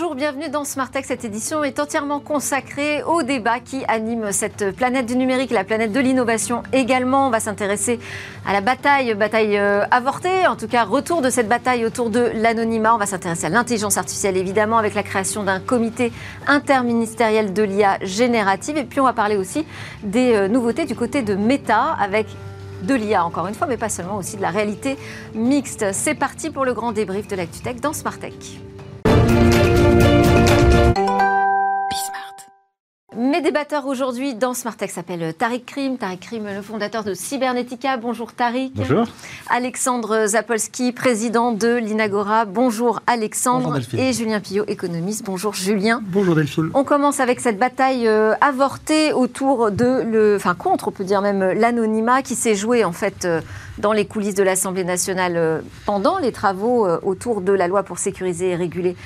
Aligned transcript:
Bonjour, 0.00 0.14
bienvenue 0.14 0.48
dans 0.48 0.64
Smartech. 0.64 1.04
Cette 1.04 1.26
édition 1.26 1.62
est 1.62 1.78
entièrement 1.78 2.20
consacrée 2.20 3.02
au 3.02 3.22
débat 3.22 3.60
qui 3.60 3.84
anime 3.86 4.32
cette 4.32 4.74
planète 4.74 5.04
du 5.04 5.14
numérique, 5.14 5.50
la 5.50 5.62
planète 5.62 5.92
de 5.92 6.00
l'innovation 6.00 6.62
également. 6.72 7.26
On 7.26 7.30
va 7.30 7.38
s'intéresser 7.38 8.00
à 8.46 8.54
la 8.54 8.62
bataille, 8.62 9.12
bataille 9.12 9.58
euh, 9.58 9.84
avortée, 9.90 10.46
en 10.46 10.56
tout 10.56 10.68
cas 10.68 10.84
retour 10.84 11.20
de 11.20 11.28
cette 11.28 11.48
bataille 11.48 11.84
autour 11.84 12.08
de 12.08 12.30
l'anonymat. 12.34 12.94
On 12.94 12.96
va 12.98 13.04
s'intéresser 13.04 13.44
à 13.44 13.48
l'intelligence 13.50 13.98
artificielle 13.98 14.38
évidemment 14.38 14.78
avec 14.78 14.94
la 14.94 15.02
création 15.02 15.42
d'un 15.42 15.60
comité 15.60 16.14
interministériel 16.46 17.52
de 17.52 17.62
l'IA 17.62 17.98
générative. 18.00 18.78
Et 18.78 18.84
puis 18.84 19.00
on 19.00 19.04
va 19.04 19.12
parler 19.12 19.36
aussi 19.36 19.66
des 20.02 20.32
euh, 20.32 20.48
nouveautés 20.48 20.86
du 20.86 20.96
côté 20.96 21.20
de 21.20 21.34
Meta 21.34 21.94
avec 22.00 22.26
de 22.84 22.94
l'IA 22.94 23.22
encore 23.22 23.48
une 23.48 23.54
fois, 23.54 23.66
mais 23.66 23.76
pas 23.76 23.90
seulement 23.90 24.16
aussi 24.16 24.38
de 24.38 24.42
la 24.42 24.48
réalité 24.48 24.96
mixte. 25.34 25.92
C'est 25.92 26.14
parti 26.14 26.48
pour 26.48 26.64
le 26.64 26.72
grand 26.72 26.92
débrief 26.92 27.28
de 27.28 27.36
l'ActuTech 27.36 27.80
dans 27.80 27.92
Smartech. 27.92 28.60
Mes 33.16 33.42
débatteurs 33.42 33.86
aujourd'hui 33.86 34.34
dans 34.34 34.54
Smartech 34.54 34.90
s'appellent 34.90 35.34
Tariq 35.34 35.64
Krim. 35.66 35.98
Tariq 35.98 36.20
Krim, 36.20 36.46
le 36.46 36.62
fondateur 36.62 37.04
de 37.04 37.12
Cybernetica. 37.12 37.96
Bonjour 37.96 38.32
Tariq. 38.32 38.72
Bonjour. 38.74 39.06
Alexandre 39.50 40.26
Zapolski, 40.26 40.92
président 40.92 41.52
de 41.52 41.74
l'Inagora. 41.76 42.44
Bonjour 42.44 43.00
Alexandre. 43.06 43.78
et 43.98 44.12
Julien 44.12 44.40
Pillot, 44.40 44.64
économiste. 44.68 45.24
Bonjour 45.24 45.54
Julien. 45.54 46.00
Bonjour 46.04 46.34
Delphine. 46.34 46.70
On 46.72 46.84
commence 46.84 47.20
avec 47.20 47.40
cette 47.40 47.58
bataille 47.58 48.06
euh, 48.06 48.34
avortée 48.40 49.12
autour 49.12 49.70
de 49.70 50.02
le, 50.02 50.36
enfin 50.36 50.54
contre, 50.54 50.88
on 50.88 50.92
peut 50.92 51.04
dire 51.04 51.20
même 51.20 51.52
l'anonymat 51.52 52.22
qui 52.22 52.36
s'est 52.36 52.54
joué 52.54 52.84
en 52.84 52.92
fait 52.92 53.24
euh, 53.24 53.40
dans 53.78 53.92
les 53.92 54.06
coulisses 54.06 54.34
de 54.34 54.42
l'Assemblée 54.42 54.84
nationale 54.84 55.36
euh, 55.36 55.60
pendant 55.84 56.18
les 56.18 56.32
travaux 56.32 56.86
autour 57.02 57.40
de 57.40 57.52
la 57.52 57.68
loi 57.68 57.82
pour 57.82 57.98
sécuriser 57.98 58.50
et 58.50 58.56
réguler 58.56 58.96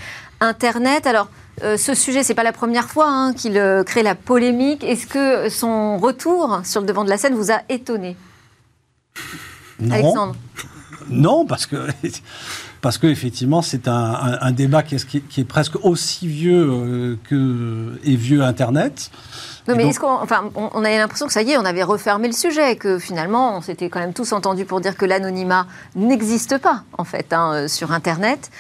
Internet. 0.41 1.07
Alors, 1.07 1.29
euh, 1.63 1.77
ce 1.77 1.95
sujet, 1.95 2.23
c'est 2.23 2.35
pas 2.35 2.43
la 2.43 2.53
première 2.53 2.89
fois 2.89 3.07
hein, 3.09 3.33
qu'il 3.33 3.57
euh, 3.59 3.85
crée 3.85 4.03
la 4.03 4.15
polémique. 4.15 4.83
Est-ce 4.83 5.07
que 5.07 5.49
son 5.49 5.99
retour 5.99 6.61
sur 6.65 6.81
le 6.81 6.87
devant 6.87 7.05
de 7.05 7.11
la 7.11 7.19
scène 7.19 7.35
vous 7.35 7.53
a 7.53 7.61
étonné? 7.69 8.17
Non. 9.79 9.95
Alexandre 9.95 10.37
Non, 11.09 11.47
parce 11.47 11.67
que 11.67 11.77
parce 12.81 12.99
que 12.99 13.07
effectivement, 13.07 13.63
c'est 13.63 13.89
un, 13.89 14.53
débat 14.53 14.83
qui 14.83 14.97
est, 14.97 15.45
presque 15.45 15.77
aussi 15.83 16.27
vieux 16.27 16.69
euh, 16.69 17.19
que 17.31 17.99
est 18.05 18.17
vieux 18.17 18.43
Internet. 18.43 19.11
Non, 19.67 19.77
mais 19.77 19.87
est-ce 19.89 19.99
qu'on, 19.99 20.11
enfin, 20.11 20.51
on, 20.55 20.85
avait 20.85 20.99
l'impression 20.99 21.27
que 21.27 21.33
ça 21.33 21.41
y 21.41 21.53
est, 21.53 21.57
on 21.57 21.65
avait 21.65 21.83
refermé 21.83 22.27
le 22.27 22.35
sujet, 22.35 22.77
que 22.77 22.99
finalement, 22.99 23.57
on 23.57 23.63
s'était 23.63 23.89
quand 23.89 24.01
même 24.01 24.13
tous 24.13 24.33
entendus 24.33 24.67
pour 24.67 24.83
dire 24.83 24.95
que 24.95 25.07
l'anonymat 25.07 25.67
n'existe 25.97 26.59
pas, 26.59 26.83
en 26.99 27.05
fait, 27.05 27.33
hein, 27.33 27.67
sur 27.67 27.91
Internet. 27.91 28.51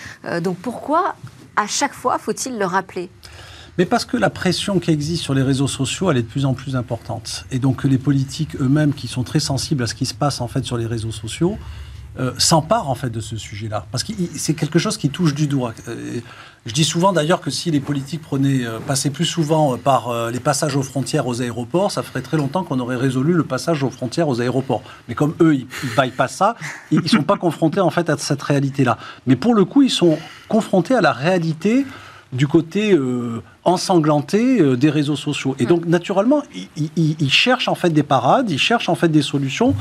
donc 0.41 0.57
pourquoi 0.57 1.15
à 1.57 1.67
chaque 1.67 1.95
fois, 1.95 2.19
faut-il 2.19 2.59
le 2.59 2.65
rappeler? 2.65 3.11
Mais 3.77 3.87
parce 3.87 4.05
que 4.05 4.17
la 4.17 4.31
pression 4.31 4.79
qui 4.79 4.93
existe 4.93 5.23
sur 5.23 5.35
les 5.35 5.43
réseaux 5.43 5.67
sociaux, 5.67 6.11
elle 6.11 6.19
est 6.19 6.23
de 6.23 6.29
plus 6.29 6.47
en 6.47 6.55
plus 6.55 6.77
importante. 6.77 7.45
Et 7.51 7.59
donc 7.59 7.85
les 7.85 7.99
politiques 7.99 8.55
eux-mêmes, 8.61 8.95
qui 8.95 9.09
sont 9.09 9.25
très 9.25 9.41
sensibles 9.41 9.83
à 9.83 9.87
ce 9.87 9.95
qui 9.95 10.07
se 10.07 10.15
passe 10.15 10.41
en 10.41 10.47
fait 10.47 10.65
sur 10.65 10.77
les 10.77 10.87
réseaux 10.87 11.11
sociaux, 11.11 11.59
euh, 12.17 12.31
s'emparent 12.39 12.91
en 12.91 12.95
fait 12.95 13.11
de 13.11 13.19
ce 13.19 13.37
sujet-là. 13.37 13.87
Parce 13.91 14.05
que 14.05 14.13
c'est 14.37 14.55
quelque 14.55 14.79
chose 14.79 14.97
qui 14.97 15.11
touche 15.11 15.35
du 15.35 15.49
doigt. 15.49 15.75
Euh, 15.89 16.21
je 16.65 16.73
dis 16.73 16.85
souvent 16.85 17.13
d'ailleurs 17.13 17.41
que 17.41 17.51
si 17.51 17.73
les 17.73 17.81
politiques 17.81 18.23
prenaient, 18.23 18.65
euh, 18.65 18.79
passaient 18.79 19.11
plus 19.11 19.25
souvent 19.25 19.77
par 19.77 20.31
les 20.31 20.39
passages 20.39 20.77
aux 20.77 20.85
frontières 20.85 21.27
aux 21.27 21.43
aéroports, 21.43 21.91
ça 21.91 22.05
ferait 22.05 22.23
très 22.23 22.37
longtemps 22.37 22.63
qu'on 22.63 22.79
aurait 22.79 22.95
résolu 22.95 23.33
le 23.33 23.43
passage 23.43 23.83
aux 23.83 23.91
frontières 23.91 24.29
aux 24.29 24.41
aéroports. 24.41 24.85
Mais 25.09 25.17
comme 25.17 25.35
eux, 25.41 25.57
ils, 25.57 25.67
ils 25.83 26.13
pas 26.13 26.29
ça, 26.29 26.55
ils 26.93 27.01
ne 27.01 27.09
sont 27.09 27.25
pas 27.25 27.37
confrontés 27.37 27.81
en 27.81 27.91
fait 27.91 28.09
à 28.09 28.17
cette 28.17 28.43
réalité-là. 28.43 28.97
Mais 29.27 29.35
pour 29.35 29.57
le 29.57 29.65
coup, 29.65 29.83
ils 29.83 29.91
sont 29.91 30.17
confrontés 30.49 30.95
à 30.95 31.01
la 31.01 31.13
réalité 31.13 31.85
du 32.33 32.47
côté 32.47 32.97
ensanglanté 33.65 34.77
des 34.77 34.91
réseaux 34.91 35.17
sociaux. 35.17 35.57
Et 35.59 35.67
donc, 35.67 35.87
naturellement, 35.87 36.43
ils, 36.77 36.91
ils, 36.97 37.33
cherchent 37.33 37.69
en 37.69 37.75
fait 37.75 37.91
des 37.91 38.03
parades, 38.03 38.51
ils 38.51 38.59
cherchent 38.59 38.89
en 38.89 38.95
fait 38.95 39.09
des 39.09 39.23
solutions. 39.23 39.75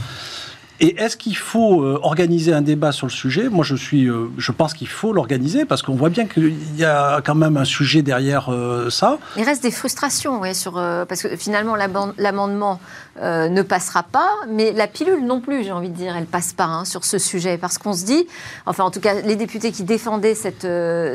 Et 0.79 0.99
est-ce 0.99 1.17
qu'il 1.17 1.37
faut 1.37 1.83
euh, 1.83 1.99
organiser 2.01 2.51
un 2.51 2.61
débat 2.61 2.91
sur 2.91 3.07
le 3.07 3.11
sujet? 3.11 3.47
Moi, 3.47 3.63
je 3.63 3.75
suis, 3.75 4.09
euh, 4.09 4.29
je 4.37 4.51
pense 4.51 4.73
qu'il 4.73 4.87
faut 4.87 5.13
l'organiser 5.13 5.65
parce 5.65 5.81
qu'on 5.81 5.95
voit 5.95 6.09
bien 6.09 6.25
qu'il 6.25 6.55
y 6.77 6.83
a 6.83 7.21
quand 7.23 7.35
même 7.35 7.57
un 7.57 7.65
sujet 7.65 8.01
derrière 8.01 8.51
euh, 8.51 8.89
ça. 8.89 9.19
Il 9.37 9.43
reste 9.43 9.61
des 9.61 9.71
frustrations, 9.71 10.41
oui, 10.41 10.55
sur 10.55 10.73
parce 10.73 11.21
que 11.21 11.35
finalement 11.35 11.75
l'amendement 12.17 12.79
ne 13.21 13.61
passera 13.61 14.03
pas, 14.03 14.31
mais 14.47 14.71
la 14.71 14.87
pilule 14.87 15.23
non 15.23 15.39
plus, 15.39 15.63
j'ai 15.63 15.71
envie 15.71 15.89
de 15.89 15.95
dire, 15.95 16.15
elle 16.15 16.25
passe 16.25 16.53
pas 16.53 16.65
hein, 16.65 16.85
sur 16.85 17.05
ce 17.05 17.17
sujet 17.17 17.57
parce 17.57 17.77
qu'on 17.77 17.93
se 17.93 18.05
dit, 18.05 18.27
enfin 18.65 18.83
en 18.83 18.91
tout 18.91 18.99
cas 18.99 19.13
les 19.21 19.35
députés 19.35 19.71
qui 19.71 19.83
défendaient 19.83 20.35
cette 20.35 20.67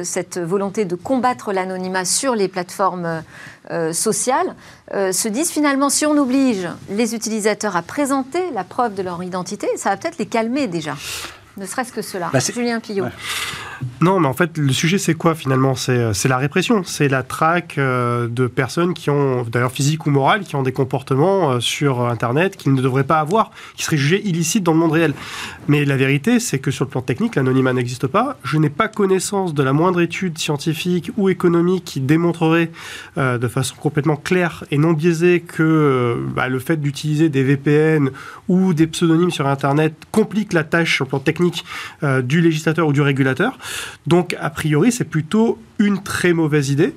cette 0.05 0.39
volonté 0.39 0.85
de 0.85 0.95
combattre 0.95 1.53
l'anonymat 1.53 2.05
sur 2.05 2.35
les 2.35 2.49
plateformes 2.49 3.23
euh, 3.71 3.93
sociales 3.93 4.55
euh, 4.95 5.13
se 5.13 5.29
disent 5.29 5.51
finalement 5.51 5.91
si 5.91 6.07
on 6.07 6.17
oblige 6.17 6.67
les 6.89 7.15
utilisateurs 7.15 7.77
à 7.77 7.83
présenter 7.83 8.51
la 8.55 8.65
preuve 8.65 8.95
de 8.95 9.03
leur 9.03 9.23
identité, 9.23 9.69
ça 9.77 9.91
va 9.91 9.99
peut-être 9.99 10.17
les 10.17 10.25
calmer 10.25 10.67
déjà. 10.69 10.97
Ne 11.59 11.67
serait-ce 11.67 11.93
que 11.93 12.01
cela. 12.01 12.31
Bah, 12.33 12.39
Julien 12.39 12.81
Pillot. 12.81 13.05
Non, 14.01 14.19
mais 14.21 14.29
en 14.29 14.33
fait, 14.33 14.59
le 14.59 14.73
sujet, 14.73 14.99
c'est 14.99 15.15
quoi 15.15 15.35
finalement? 15.35 15.75
C'est 15.75 16.29
la 16.29 16.37
répression. 16.37 16.83
C'est 16.85 17.09
la 17.09 17.23
traque 17.23 17.79
euh, 17.79 18.27
de 18.29 18.47
personnes 18.47 18.95
qui 18.95 19.11
ont, 19.11 19.45
d'ailleurs 19.45 19.73
physique 19.73 20.07
ou 20.07 20.11
morale, 20.11 20.43
qui 20.45 20.57
ont 20.57 20.63
des 20.63 20.73
comportements 20.73 21.53
euh, 21.53 21.61
sur 21.61 22.07
Internet 22.07 22.57
qu'ils 22.57 22.75
ne 22.75 22.83
devraient 22.83 23.05
pas 23.05 23.21
avoir, 23.21 23.51
qui 23.77 23.85
seraient 23.85 23.97
jugés 23.97 24.27
illicites 24.27 24.65
dans 24.65 24.73
le 24.73 24.79
monde 24.79 24.93
réel. 24.93 25.15
Mais 25.69 25.85
la 25.85 25.97
vérité, 25.97 26.41
c'est 26.41 26.59
que 26.59 26.71
sur 26.71 26.85
le 26.85 26.91
plan 26.91 27.03
technique, 27.03 27.37
l'anonymat 27.37 27.73
n'existe 27.73 28.07
pas. 28.07 28.37
Je 28.43 28.59
n'ai 28.59 28.71
pas 28.71 28.89
connaissance 28.89 29.55
de 29.55 29.63
la 29.63 29.73
moindre 29.73 30.01
étude 30.01 30.39
scientifique 30.39 31.11
ou 31.17 31.29
économique 31.29 31.85
qui 31.85 32.01
démontrerait 32.01 32.71
euh, 33.17 33.39
de 33.39 33.49
façon 33.49 33.77
complètement 33.77 34.17
claire 34.17 34.65
et 34.71 34.79
non 34.79 34.93
biaisée 34.93 35.41
que 35.41 36.17
bah, 36.35 36.49
le 36.49 36.59
fait 36.59 36.81
d'utiliser 36.81 37.29
des 37.29 37.43
VPN 37.43 38.11
ou 38.49 38.75
des 38.75 38.87
pseudonymes 38.87 39.31
sur 39.31 39.47
Internet 39.47 39.95
complique 40.11 40.53
la 40.53 40.65
tâche 40.65 40.97
sur 40.97 41.05
le 41.05 41.11
plan 41.11 41.21
technique 41.21 41.65
du 42.23 42.41
législateur 42.41 42.87
ou 42.87 42.93
du 42.93 43.03
régulateur. 43.03 43.59
Donc, 44.07 44.37
a 44.41 44.51
priori, 44.51 44.93
c'est 44.93 45.05
plutôt 45.05 45.59
une 45.79 46.03
très 46.03 46.33
mauvaise 46.33 46.71
idée. 46.71 46.95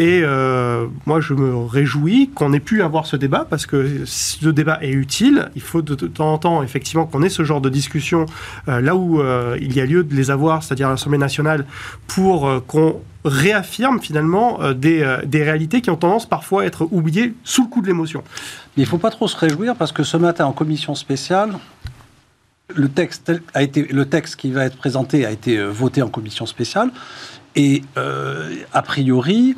Et 0.00 0.22
euh, 0.24 0.86
moi, 1.04 1.20
je 1.20 1.34
me 1.34 1.54
réjouis 1.54 2.30
qu'on 2.34 2.54
ait 2.54 2.60
pu 2.60 2.82
avoir 2.82 3.04
ce 3.04 3.16
débat 3.16 3.46
parce 3.48 3.66
que 3.66 4.04
ce 4.06 4.48
débat 4.48 4.78
est 4.80 4.92
utile. 4.92 5.50
Il 5.56 5.60
faut 5.60 5.82
de, 5.82 5.94
temps 5.94 6.32
en 6.32 6.38
temps, 6.38 6.62
effectivement, 6.62 7.04
qu'on 7.04 7.22
ait 7.22 7.28
ce 7.28 7.44
genre 7.44 7.60
de 7.60 7.68
discussion 7.68 8.24
euh, 8.68 8.80
là 8.80 8.96
où 8.96 9.20
euh, 9.20 9.58
il 9.60 9.76
y 9.76 9.80
a 9.80 9.84
lieu 9.84 10.02
de 10.02 10.14
les 10.14 10.30
avoir, 10.30 10.62
c'est-à-dire 10.62 10.88
à 10.88 10.90
l'Assemblée 10.92 11.18
nationale, 11.18 11.66
pour 12.06 12.48
qu'on 12.66 13.02
réaffirme 13.26 14.00
finalement 14.00 14.60
des, 14.72 15.04
réalités 15.34 15.82
qui 15.82 15.90
ont 15.90 15.96
tendance 15.96 16.26
parfois 16.26 16.62
à 16.62 16.64
être 16.64 16.88
oubliées 16.90 17.34
sous 17.44 17.64
le 17.64 17.68
coup 17.68 17.82
de 17.82 17.86
l'émotion. 17.86 18.24
Il 18.78 18.80
ne 18.80 18.86
faut 18.86 18.96
pas 18.96 19.10
trop 19.10 19.28
se 19.28 19.36
réjouir 19.36 19.76
parce 19.76 19.92
que 19.92 20.02
ce 20.02 20.16
matin, 20.16 20.46
en 20.46 20.52
commission 20.52 20.94
spéciale, 20.94 21.52
le 22.74 22.88
texte, 22.88 23.32
a 23.54 23.62
été, 23.62 23.84
le 23.84 24.06
texte 24.06 24.36
qui 24.36 24.50
va 24.50 24.64
être 24.64 24.76
présenté 24.76 25.26
a 25.26 25.30
été 25.30 25.58
euh, 25.58 25.70
voté 25.70 26.02
en 26.02 26.08
commission 26.08 26.46
spéciale. 26.46 26.90
Et 27.56 27.82
euh, 27.98 28.54
a 28.72 28.82
priori, 28.82 29.56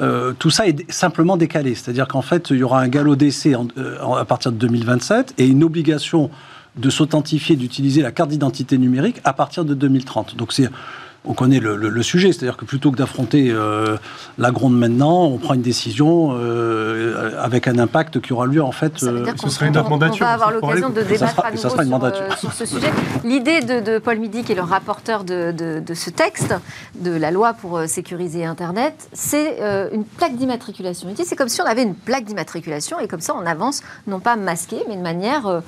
euh, 0.00 0.32
tout 0.38 0.50
ça 0.50 0.66
est 0.66 0.90
simplement 0.90 1.36
décalé. 1.36 1.74
C'est-à-dire 1.74 2.08
qu'en 2.08 2.22
fait, 2.22 2.50
il 2.50 2.56
y 2.56 2.62
aura 2.62 2.80
un 2.80 2.88
galop 2.88 3.16
d'essai 3.16 3.54
à 3.54 4.24
partir 4.24 4.52
de 4.52 4.56
2027 4.56 5.34
et 5.38 5.46
une 5.46 5.64
obligation 5.64 6.30
de 6.76 6.90
s'authentifier, 6.90 7.56
d'utiliser 7.56 8.02
la 8.02 8.12
carte 8.12 8.30
d'identité 8.30 8.76
numérique 8.78 9.20
à 9.24 9.32
partir 9.32 9.64
de 9.64 9.74
2030. 9.74 10.36
Donc 10.36 10.52
c'est 10.52 10.68
on 11.26 11.34
connaît 11.34 11.60
le, 11.60 12.02
sujet, 12.02 12.32
c'est-à-dire 12.32 12.56
que 12.56 12.64
plutôt 12.64 12.90
que 12.92 12.96
d'affronter 12.96 13.50
euh, 13.50 13.96
la 14.38 14.50
gronde 14.50 14.76
maintenant, 14.78 15.24
on 15.24 15.38
prend 15.38 15.54
une 15.54 15.62
décision 15.62 16.36
euh, 16.38 17.32
avec 17.42 17.66
un 17.66 17.78
impact 17.78 18.20
qui 18.20 18.32
aura 18.32 18.46
lieu 18.46 18.62
en 18.62 18.72
fait. 18.72 19.02
Euh, 19.02 19.26
ce 19.36 19.48
sera 19.48 19.66
une 19.66 19.74
mandature. 19.74 20.24
On 20.24 20.28
va 20.28 20.34
avoir 20.34 20.52
l'occasion 20.52 20.90
de 20.90 21.02
débattre 21.02 21.44
à 21.44 21.50
nouveau 21.50 21.68
sur, 21.68 22.38
sur, 22.38 22.52
ce 22.52 22.64
sujet. 22.64 22.90
L'idée 23.24 23.60
de, 23.60 23.98
Paul 23.98 24.18
Midi, 24.18 24.44
qui 24.44 24.52
est 24.52 24.56
le 24.56 24.62
rapporteur 24.62 25.24
de, 25.24 25.52
de, 25.52 25.94
ce 25.94 26.10
texte, 26.10 26.54
de 26.94 27.10
la 27.10 27.30
loi 27.30 27.54
pour 27.54 27.80
sécuriser 27.86 28.44
Internet, 28.44 29.08
c'est 29.12 29.58
une 29.92 30.04
plaque 30.04 30.36
d'immatriculation. 30.36 31.08
C'est 31.16 31.36
comme 31.36 31.48
si 31.48 31.60
on 31.60 31.66
avait 31.66 31.82
une 31.82 31.94
plaque 31.94 32.24
d'immatriculation 32.24 33.00
et 33.00 33.08
comme 33.08 33.20
ça 33.20 33.34
on 33.34 33.46
avance, 33.46 33.82
non 34.06 34.20
pas 34.20 34.36
masqué, 34.36 34.76
mais 34.88 34.96
de 34.96 35.02
manière 35.02 35.62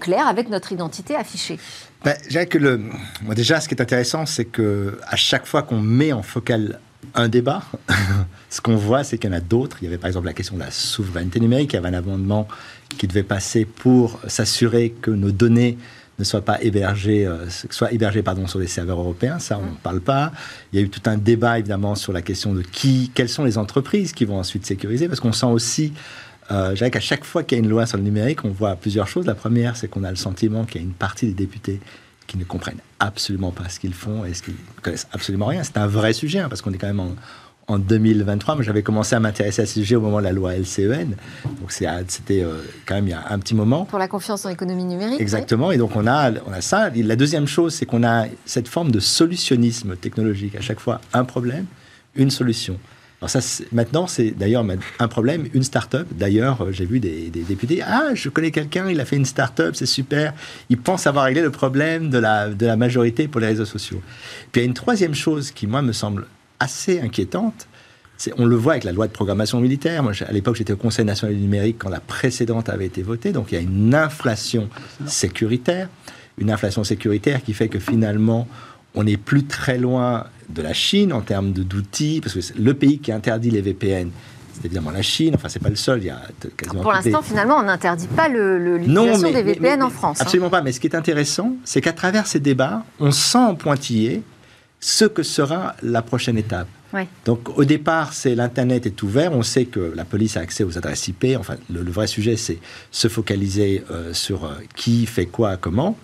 claire 0.00 0.28
avec 0.28 0.48
notre 0.48 0.72
identité 0.72 1.16
affichée 1.16 1.58
ben, 2.04 2.46
que 2.46 2.58
le... 2.58 2.80
Moi, 3.22 3.34
déjà, 3.34 3.60
ce 3.60 3.68
qui 3.68 3.74
est 3.74 3.82
intéressant, 3.82 4.26
c'est 4.26 4.44
que 4.44 4.98
à 5.06 5.16
chaque 5.16 5.46
fois 5.46 5.62
qu'on 5.62 5.80
met 5.80 6.12
en 6.12 6.22
focal 6.22 6.80
un 7.14 7.28
débat, 7.28 7.62
ce 8.50 8.60
qu'on 8.60 8.76
voit, 8.76 9.04
c'est 9.04 9.18
qu'il 9.18 9.30
y 9.30 9.32
en 9.32 9.36
a 9.36 9.40
d'autres. 9.40 9.78
Il 9.80 9.84
y 9.84 9.88
avait 9.88 9.98
par 9.98 10.08
exemple 10.08 10.26
la 10.26 10.32
question 10.32 10.54
de 10.54 10.60
la 10.60 10.70
souveraineté 10.70 11.40
numérique. 11.40 11.72
Il 11.72 11.76
y 11.76 11.78
avait 11.78 11.88
un 11.88 11.94
amendement 11.94 12.48
qui 12.98 13.06
devait 13.06 13.22
passer 13.22 13.64
pour 13.64 14.20
s'assurer 14.28 14.90
que 14.90 15.10
nos 15.10 15.30
données 15.30 15.78
ne 16.18 16.24
soient 16.24 16.44
pas 16.44 16.62
hébergées, 16.62 17.26
euh, 17.26 17.48
soient 17.70 17.92
hébergées 17.92 18.22
pardon, 18.22 18.46
sur 18.46 18.58
les 18.58 18.66
serveurs 18.66 19.00
européens. 19.00 19.38
Ça, 19.38 19.58
on 19.58 19.72
ne 19.72 19.76
parle 19.76 20.00
pas. 20.00 20.32
Il 20.72 20.78
y 20.78 20.82
a 20.82 20.84
eu 20.84 20.88
tout 20.88 21.02
un 21.06 21.16
débat, 21.16 21.58
évidemment, 21.58 21.94
sur 21.94 22.12
la 22.12 22.22
question 22.22 22.52
de 22.52 22.62
qui, 22.62 23.10
quelles 23.14 23.28
sont 23.28 23.44
les 23.44 23.58
entreprises 23.58 24.12
qui 24.12 24.24
vont 24.24 24.38
ensuite 24.38 24.66
sécuriser, 24.66 25.08
parce 25.08 25.20
qu'on 25.20 25.32
sent 25.32 25.46
aussi 25.46 25.92
euh, 26.50 26.70
je 26.70 26.76
dirais 26.76 26.90
qu'à 26.90 27.00
chaque 27.00 27.24
fois 27.24 27.42
qu'il 27.42 27.58
y 27.58 27.60
a 27.60 27.64
une 27.64 27.70
loi 27.70 27.86
sur 27.86 27.96
le 27.96 28.02
numérique, 28.02 28.44
on 28.44 28.50
voit 28.50 28.74
plusieurs 28.76 29.08
choses. 29.08 29.26
La 29.26 29.34
première, 29.34 29.76
c'est 29.76 29.88
qu'on 29.88 30.04
a 30.04 30.10
le 30.10 30.16
sentiment 30.16 30.64
qu'il 30.64 30.80
y 30.80 30.84
a 30.84 30.86
une 30.86 30.92
partie 30.92 31.26
des 31.26 31.34
députés 31.34 31.80
qui 32.26 32.36
ne 32.38 32.44
comprennent 32.44 32.80
absolument 33.00 33.50
pas 33.50 33.68
ce 33.68 33.80
qu'ils 33.80 33.94
font 33.94 34.24
et 34.24 34.34
ce 34.34 34.42
qu'ils 34.42 34.54
connaissent 34.82 35.08
absolument 35.12 35.46
rien. 35.46 35.62
C'est 35.62 35.76
un 35.76 35.86
vrai 35.86 36.12
sujet, 36.12 36.40
hein, 36.40 36.48
parce 36.48 36.62
qu'on 36.62 36.72
est 36.72 36.78
quand 36.78 36.86
même 36.86 37.00
en, 37.00 37.14
en 37.68 37.78
2023. 37.78 38.56
Moi, 38.56 38.64
j'avais 38.64 38.82
commencé 38.82 39.14
à 39.14 39.20
m'intéresser 39.20 39.62
à 39.62 39.66
ce 39.66 39.74
sujet 39.74 39.96
au 39.96 40.00
moment 40.00 40.18
de 40.18 40.24
la 40.24 40.32
loi 40.32 40.56
LCEN. 40.56 41.16
Donc, 41.44 41.72
c'était 41.72 42.42
euh, 42.42 42.58
quand 42.86 42.94
même 42.94 43.06
il 43.06 43.10
y 43.10 43.14
a 43.14 43.24
un 43.30 43.38
petit 43.38 43.54
moment. 43.54 43.84
Pour 43.84 43.98
la 43.98 44.08
confiance 44.08 44.44
en 44.44 44.48
l'économie 44.48 44.84
numérique. 44.84 45.20
Exactement. 45.20 45.72
Et 45.72 45.78
donc, 45.78 45.96
on 45.96 46.06
a, 46.06 46.32
on 46.46 46.52
a 46.52 46.60
ça. 46.60 46.90
Et 46.94 47.02
la 47.02 47.16
deuxième 47.16 47.46
chose, 47.46 47.74
c'est 47.74 47.86
qu'on 47.86 48.04
a 48.04 48.26
cette 48.44 48.68
forme 48.68 48.90
de 48.90 49.00
solutionnisme 49.00 49.96
technologique. 49.96 50.56
À 50.56 50.60
chaque 50.60 50.80
fois, 50.80 51.00
un 51.12 51.24
problème, 51.24 51.66
une 52.14 52.30
solution. 52.30 52.78
Alors 53.22 53.30
ça, 53.30 53.38
maintenant, 53.70 54.08
c'est 54.08 54.32
d'ailleurs 54.32 54.66
un 54.98 55.06
problème, 55.06 55.46
une 55.54 55.62
start-up. 55.62 56.08
D'ailleurs, 56.10 56.60
euh, 56.60 56.72
j'ai 56.72 56.84
vu 56.84 56.98
des, 56.98 57.30
députés, 57.30 57.80
ah, 57.80 58.08
je 58.14 58.28
connais 58.28 58.50
quelqu'un, 58.50 58.90
il 58.90 59.00
a 59.00 59.04
fait 59.04 59.14
une 59.14 59.24
start-up, 59.24 59.76
c'est 59.76 59.86
super. 59.86 60.34
Il 60.70 60.78
pense 60.78 61.06
avoir 61.06 61.26
réglé 61.26 61.40
le 61.40 61.52
problème 61.52 62.10
de 62.10 62.18
la, 62.18 62.48
de 62.48 62.66
la 62.66 62.74
majorité 62.74 63.28
pour 63.28 63.40
les 63.40 63.46
réseaux 63.46 63.64
sociaux. 63.64 64.02
Puis 64.50 64.60
il 64.60 64.64
y 64.64 64.66
a 64.66 64.68
une 64.68 64.74
troisième 64.74 65.14
chose 65.14 65.52
qui, 65.52 65.68
moi, 65.68 65.82
me 65.82 65.92
semble 65.92 66.26
assez 66.58 67.00
inquiétante. 67.00 67.68
On 68.38 68.44
le 68.44 68.56
voit 68.56 68.72
avec 68.72 68.82
la 68.82 68.90
loi 68.90 69.06
de 69.06 69.12
programmation 69.12 69.60
militaire. 69.60 70.02
Moi, 70.02 70.14
à 70.26 70.32
l'époque, 70.32 70.56
j'étais 70.56 70.72
au 70.72 70.76
Conseil 70.76 71.04
national 71.04 71.36
du 71.36 71.42
numérique 71.42 71.76
quand 71.78 71.90
la 71.90 72.00
précédente 72.00 72.68
avait 72.70 72.86
été 72.86 73.02
votée. 73.02 73.30
Donc, 73.30 73.52
il 73.52 73.54
y 73.54 73.58
a 73.58 73.60
une 73.60 73.94
inflation 73.94 74.68
sécuritaire. 75.06 75.88
Une 76.38 76.50
inflation 76.50 76.82
sécuritaire 76.82 77.40
qui 77.44 77.52
fait 77.52 77.68
que 77.68 77.78
finalement, 77.78 78.48
on 78.94 79.04
n'est 79.04 79.16
plus 79.16 79.44
très 79.44 79.78
loin 79.78 80.26
de 80.48 80.62
la 80.62 80.72
Chine 80.72 81.12
en 81.12 81.20
termes 81.20 81.52
d'outils, 81.52 82.20
parce 82.20 82.34
que 82.34 82.58
le 82.58 82.74
pays 82.74 82.98
qui 82.98 83.12
interdit 83.12 83.50
les 83.50 83.62
VPN, 83.62 84.10
c'est 84.52 84.66
évidemment 84.66 84.90
la 84.90 85.02
Chine. 85.02 85.34
Enfin, 85.34 85.48
c'est 85.48 85.62
pas 85.62 85.70
le 85.70 85.76
seul. 85.76 86.00
Il 86.02 86.06
y 86.06 86.10
a 86.10 86.20
quasiment 86.56 86.82
Pour 86.82 86.92
l'instant, 86.92 87.22
finalement, 87.22 87.56
on 87.56 87.62
n'interdit 87.62 88.06
pas 88.08 88.28
l'utilisation 88.28 89.32
des 89.32 89.42
VPN 89.42 89.82
en 89.82 89.90
France. 89.90 90.20
Hein. 90.20 90.24
Absolument 90.24 90.50
pas. 90.50 90.62
Mais 90.62 90.72
ce 90.72 90.80
qui 90.80 90.86
est 90.86 90.96
intéressant, 90.96 91.56
c'est 91.64 91.80
qu'à 91.80 91.92
travers 91.92 92.26
ces 92.26 92.40
débats, 92.40 92.84
on 93.00 93.10
sent 93.10 93.38
en 93.38 93.54
pointillé 93.54 94.22
ce 94.80 95.04
que 95.04 95.22
sera 95.22 95.74
la 95.82 96.02
prochaine 96.02 96.36
étape. 96.36 96.68
Donc 97.24 97.58
au 97.58 97.64
départ, 97.64 98.12
c'est 98.12 98.34
l'internet 98.34 98.86
est 98.86 99.02
ouvert. 99.02 99.32
On 99.32 99.42
sait 99.42 99.64
que 99.64 99.92
la 99.94 100.04
police 100.04 100.36
a 100.36 100.40
accès 100.40 100.64
aux 100.64 100.76
adresses 100.76 101.08
IP. 101.08 101.26
Enfin, 101.38 101.56
le, 101.70 101.90
vrai 101.90 102.06
sujet, 102.06 102.36
c'est 102.36 102.58
se 102.90 103.08
focaliser 103.08 103.82
euh, 103.90 104.12
sur 104.12 104.44
euh, 104.44 104.54
qui 104.76 105.06
fait 105.06 105.26
quoi, 105.26 105.56
comment. 105.56 105.96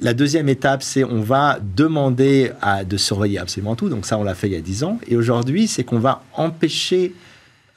La 0.00 0.14
deuxième 0.14 0.48
étape, 0.48 0.82
c'est 0.82 1.04
on 1.04 1.22
va 1.22 1.58
demander 1.60 2.52
à, 2.60 2.84
de 2.84 2.96
surveiller 2.96 3.38
absolument 3.38 3.74
tout. 3.74 3.88
Donc 3.88 4.06
ça, 4.06 4.18
on 4.18 4.22
l'a 4.22 4.34
fait 4.34 4.48
il 4.48 4.52
y 4.52 4.56
a 4.56 4.60
dix 4.60 4.84
ans. 4.84 4.98
Et 5.08 5.16
aujourd'hui, 5.16 5.66
c'est 5.66 5.84
qu'on 5.84 5.98
va 5.98 6.22
empêcher 6.34 7.14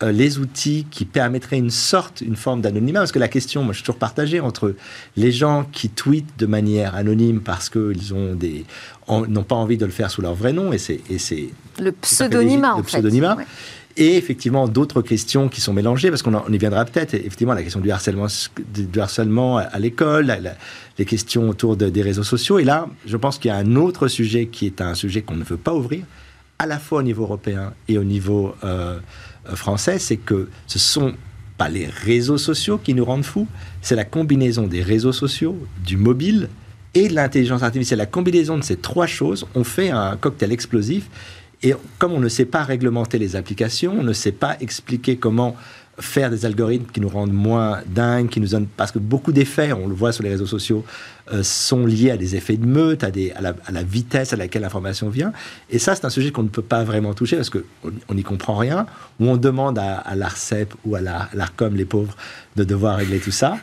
euh, 0.03 0.11
les 0.11 0.39
outils 0.39 0.85
qui 0.89 1.05
permettraient 1.05 1.57
une 1.57 1.69
sorte, 1.69 2.21
une 2.21 2.35
forme 2.35 2.61
d'anonymat 2.61 2.99
Parce 2.99 3.11
que 3.11 3.19
la 3.19 3.27
question, 3.27 3.63
moi, 3.63 3.73
je 3.73 3.77
suis 3.77 3.83
toujours 3.83 3.99
partagé 3.99 4.39
entre 4.39 4.75
les 5.15 5.31
gens 5.31 5.65
qui 5.71 5.89
tweetent 5.89 6.37
de 6.37 6.45
manière 6.45 6.95
anonyme 6.95 7.41
parce 7.41 7.69
qu'ils 7.69 8.13
ont 8.13 8.33
des 8.35 8.65
n'ont 9.07 9.43
pas 9.43 9.55
envie 9.55 9.77
de 9.77 9.85
le 9.85 9.91
faire 9.91 10.09
sous 10.09 10.21
leur 10.21 10.35
vrai 10.35 10.53
nom, 10.53 10.71
et 10.71 10.77
c'est 10.77 11.01
le 11.79 11.91
pseudonymat, 11.91 12.75
en 12.75 12.81
pseudonymat. 12.81 13.37
Et 13.97 14.15
effectivement, 14.15 14.69
d'autres 14.69 15.01
questions 15.01 15.49
qui 15.49 15.59
sont 15.59 15.73
mélangées, 15.73 16.09
parce 16.09 16.21
qu'on 16.21 16.47
y 16.47 16.57
viendra 16.57 16.85
peut-être, 16.85 17.13
effectivement, 17.13 17.53
la 17.53 17.61
question 17.61 17.81
du 17.81 17.91
harcèlement, 17.91 18.27
du 18.73 18.99
harcèlement 18.99 19.57
à 19.57 19.79
l'école, 19.79 20.33
les 20.97 21.05
questions 21.05 21.49
autour 21.49 21.75
des 21.75 22.01
réseaux 22.01 22.23
sociaux. 22.23 22.57
Et 22.59 22.63
là, 22.63 22.87
je 23.05 23.17
pense 23.17 23.37
qu'il 23.37 23.49
y 23.49 23.51
a 23.51 23.57
un 23.57 23.75
autre 23.75 24.07
sujet 24.07 24.47
qui 24.47 24.65
est 24.65 24.79
un 24.79 24.95
sujet 24.95 25.21
qu'on 25.21 25.35
ne 25.35 25.43
veut 25.43 25.57
pas 25.57 25.73
ouvrir, 25.73 26.05
à 26.57 26.67
la 26.67 26.79
fois 26.79 26.99
au 26.99 27.03
niveau 27.03 27.23
européen 27.23 27.73
et 27.87 27.97
au 27.97 28.03
niveau 28.03 28.55
euh, 28.63 28.99
français, 29.55 29.99
c'est 29.99 30.17
que 30.17 30.49
ce 30.67 30.79
sont 30.79 31.13
pas 31.57 31.69
les 31.69 31.85
réseaux 31.85 32.37
sociaux 32.37 32.77
qui 32.77 32.93
nous 32.93 33.05
rendent 33.05 33.25
fous, 33.25 33.47
c'est 33.81 33.95
la 33.95 34.05
combinaison 34.05 34.67
des 34.67 34.81
réseaux 34.81 35.11
sociaux, 35.11 35.57
du 35.85 35.97
mobile 35.97 36.49
et 36.93 37.07
de 37.07 37.13
l'intelligence 37.13 37.63
artificielle. 37.63 37.99
La 37.99 38.05
combinaison 38.05 38.57
de 38.57 38.63
ces 38.63 38.77
trois 38.77 39.07
choses, 39.07 39.45
on 39.55 39.63
fait 39.63 39.89
un 39.89 40.17
cocktail 40.17 40.51
explosif. 40.51 41.09
Et 41.63 41.73
comme 41.99 42.13
on 42.13 42.19
ne 42.19 42.29
sait 42.29 42.45
pas 42.45 42.63
réglementer 42.63 43.19
les 43.19 43.35
applications, 43.35 43.95
on 43.99 44.03
ne 44.03 44.13
sait 44.13 44.31
pas 44.31 44.57
expliquer 44.59 45.17
comment 45.17 45.55
faire 45.99 46.29
des 46.29 46.45
algorithmes 46.45 46.85
qui 46.91 47.01
nous 47.01 47.09
rendent 47.09 47.33
moins 47.33 47.79
dingues, 47.85 48.29
qui 48.29 48.39
nous 48.39 48.49
donnent 48.49 48.67
parce 48.77 48.91
que 48.91 48.99
beaucoup 48.99 49.31
d'effets, 49.31 49.73
on 49.73 49.87
le 49.87 49.93
voit 49.93 50.11
sur 50.11 50.23
les 50.23 50.29
réseaux 50.29 50.45
sociaux, 50.45 50.83
euh, 51.31 51.43
sont 51.43 51.85
liés 51.85 52.11
à 52.11 52.17
des 52.17 52.35
effets 52.35 52.57
de 52.57 52.65
meute, 52.65 53.03
à, 53.03 53.11
la, 53.41 53.83
vitesse 53.83 54.33
à 54.33 54.35
laquelle 54.35 54.63
l'information 54.63 55.09
vient. 55.09 55.31
Et 55.69 55.79
ça, 55.79 55.95
c'est 55.95 56.05
un 56.05 56.09
sujet 56.09 56.31
qu'on 56.31 56.43
ne 56.43 56.49
peut 56.49 56.61
pas 56.61 56.83
vraiment 56.83 57.13
toucher 57.13 57.35
parce 57.35 57.49
qu'on 57.49 58.13
n'y 58.13 58.23
comprend 58.23 58.55
rien. 58.55 58.85
Ou 59.19 59.27
on 59.27 59.37
demande 59.37 59.77
à, 59.77 59.95
à 59.95 60.15
l'Arcep 60.15 60.73
ou 60.85 60.95
à 60.95 61.01
l'Arcom, 61.01 61.75
les 61.75 61.85
pauvres, 61.85 62.15
de 62.55 62.63
devoir 62.63 62.97
régler 62.97 63.19
tout 63.19 63.31
ça. 63.31 63.57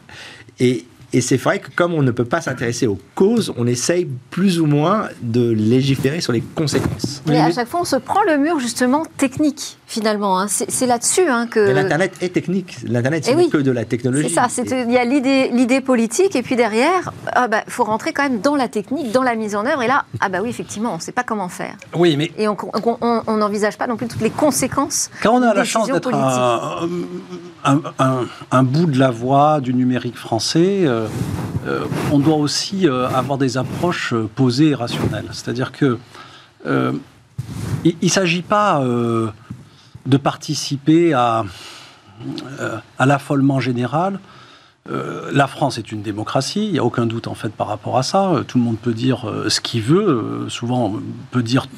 Et, 0.61 0.85
et 1.13 1.23
c'est 1.23 1.39
vrai 1.39 1.59
que 1.59 1.69
comme 1.75 1.95
on 1.95 2.03
ne 2.03 2.11
peut 2.11 2.27
pas 2.27 2.43
s'intéresser 2.43 2.87
aux 2.87 2.99
causes, 3.15 3.55
on 3.57 3.67
essaye 3.67 4.07
plus 4.31 4.61
ou 4.61 4.67
moins 4.67 5.09
de 5.23 5.51
légiférer 5.51 6.21
sur 6.21 6.33
les 6.33 6.43
conséquences. 6.43 7.23
Mais 7.27 7.41
à 7.41 7.51
chaque 7.51 7.69
fois, 7.69 7.81
on 7.81 7.85
se 7.85 7.97
prend 7.97 8.23
le 8.25 8.37
mur 8.37 8.61
justement 8.61 9.05
technique, 9.17 9.79
finalement. 9.87 10.39
Hein. 10.39 10.49
C'est 10.49 10.87
là-dessus 10.87 11.27
hein, 11.29 11.47
que... 11.47 11.61
L'Internet 11.61 12.13
est 12.21 12.29
technique. 12.29 12.77
L'Internet, 12.85 13.25
c'est 13.25 13.35
eh 13.39 13.49
que 13.49 13.57
de 13.57 13.71
la 13.71 13.87
technologie. 13.87 14.29
C'est 14.29 14.35
ça. 14.35 14.85
Il 14.87 14.93
y 14.93 14.99
a 14.99 15.05
l'idée 15.05 15.81
politique, 15.81 16.37
et 16.37 16.43
puis 16.43 16.57
derrière, 16.57 17.13
il 17.25 17.31
ah 17.33 17.49
bah, 17.49 17.63
faut 17.69 17.85
rentrer 17.85 18.13
quand 18.13 18.25
même 18.25 18.41
dans 18.41 18.57
la 18.57 18.69
technique, 18.69 19.11
dans 19.11 19.23
la 19.23 19.35
mise 19.35 19.57
en 19.57 19.65
œuvre. 19.65 19.83
Et 19.83 19.87
là, 19.87 20.05
ah 20.21 20.29
bah 20.29 20.41
oui, 20.43 20.51
effectivement, 20.51 20.93
on 20.93 20.97
ne 20.97 21.01
sait 21.01 21.13
pas 21.13 21.25
comment 21.25 21.49
faire. 21.49 21.77
Oui, 21.95 22.17
mais... 22.19 22.33
Et 22.37 22.49
on 22.49 23.37
n'envisage 23.37 23.79
pas 23.79 23.87
non 23.87 23.97
plus 23.97 24.09
toutes 24.09 24.21
les 24.21 24.31
conséquences 24.31 25.11
Quand 25.23 25.33
on 25.33 25.43
a 25.43 25.55
la 25.55 25.65
chance 25.65 25.89
d'être 25.89 26.13
un, 27.65 28.25
un, 28.51 28.63
bout 28.63 28.87
de 28.87 28.99
la 28.99 29.11
voie 29.11 29.61
du 29.61 29.73
numérique 29.73 30.19
français... 30.19 30.83
Euh, 30.85 30.98
on 32.13 32.19
doit 32.19 32.37
aussi 32.37 32.89
euh, 32.89 33.09
avoir 33.09 33.39
des 33.39 33.57
approches 33.57 34.13
euh, 34.13 34.29
posées 34.35 34.71
et 34.71 34.75
rationnelles. 34.75 35.29
C'est-à-dire 35.33 35.73
que 35.73 35.99
il 37.85 37.95
ne 38.03 38.09
s'agit 38.09 38.43
pas 38.43 38.83
de 38.83 40.17
participer 40.17 41.15
à, 41.15 41.45
à 42.99 43.07
l'affolement 43.07 43.61
général. 43.61 44.19
la 44.91 45.47
France 45.47 45.79
est 45.79 45.93
une 45.93 46.03
démocratie, 46.03 46.67
il 46.67 46.73
n'y 46.73 46.79
a 46.79 46.85
aucun 46.85 47.07
doute 47.07 47.29
en 47.29 47.35
fait 47.35 47.51
par 47.51 47.69
rapport 47.69 47.97
à 47.97 48.03
ça. 48.03 48.43
Tout 48.49 48.59
le 48.59 48.65
monde 48.65 48.77
peut 48.77 48.93
dire 48.93 49.33
ce 49.49 49.61
qu'il 49.61 49.83
veut, 49.83 50.47
souvent 50.49 50.87
on 50.87 51.03
peut 51.31 51.45
dire 51.45 51.69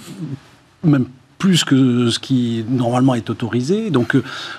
même 0.83 1.07
plus 1.41 1.65
que 1.65 2.11
ce 2.11 2.19
qui 2.21 2.65
normalement 2.69 3.15
est 3.15 3.31
autorisé. 3.31 3.91
Donc, 3.91 4.15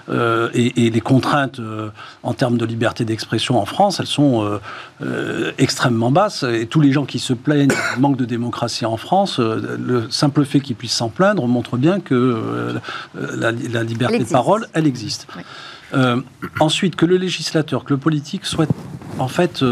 euh, 0.09 0.49
et, 0.53 0.89
les 0.89 0.99
contraintes 0.99 1.59
euh, 1.59 1.89
en 2.23 2.33
termes 2.33 2.57
de 2.57 2.65
liberté 2.65 3.05
d'expression 3.05 3.59
en 3.59 3.65
France, 3.65 3.99
elles 4.01 4.07
sont 4.07 4.59
euh, 5.01 5.51
extrêmement 5.59 6.11
basses. 6.11 6.43
Et 6.43 6.65
tous 6.65 6.81
les 6.81 6.91
gens 6.91 7.05
qui 7.05 7.19
se 7.19 7.33
plaignent 7.33 7.69
du 7.69 8.01
manque 8.01 8.17
de 8.17 8.25
démocratie 8.25 8.85
en 8.85 8.97
France, 8.97 9.39
le 9.39 10.09
simple 10.09 10.43
fait 10.43 10.59
qu'ils 10.59 10.75
puissent 10.75 10.95
s'en 10.95 11.09
plaindre 11.09 11.47
montre 11.47 11.77
bien 11.77 11.99
que 11.99 12.75
la, 13.13 13.51
liberté 13.83 14.19
de 14.19 14.23
parole, 14.29 14.67
elle 14.73 14.87
existe. 14.87 15.27
ensuite, 16.59 16.95
que 16.95 17.05
le 17.05 17.17
législateur, 17.17 17.83
que 17.85 17.93
le 17.93 17.99
politique 17.99 18.45
souhaite 18.45 18.71
en 19.19 19.27
fait 19.27 19.63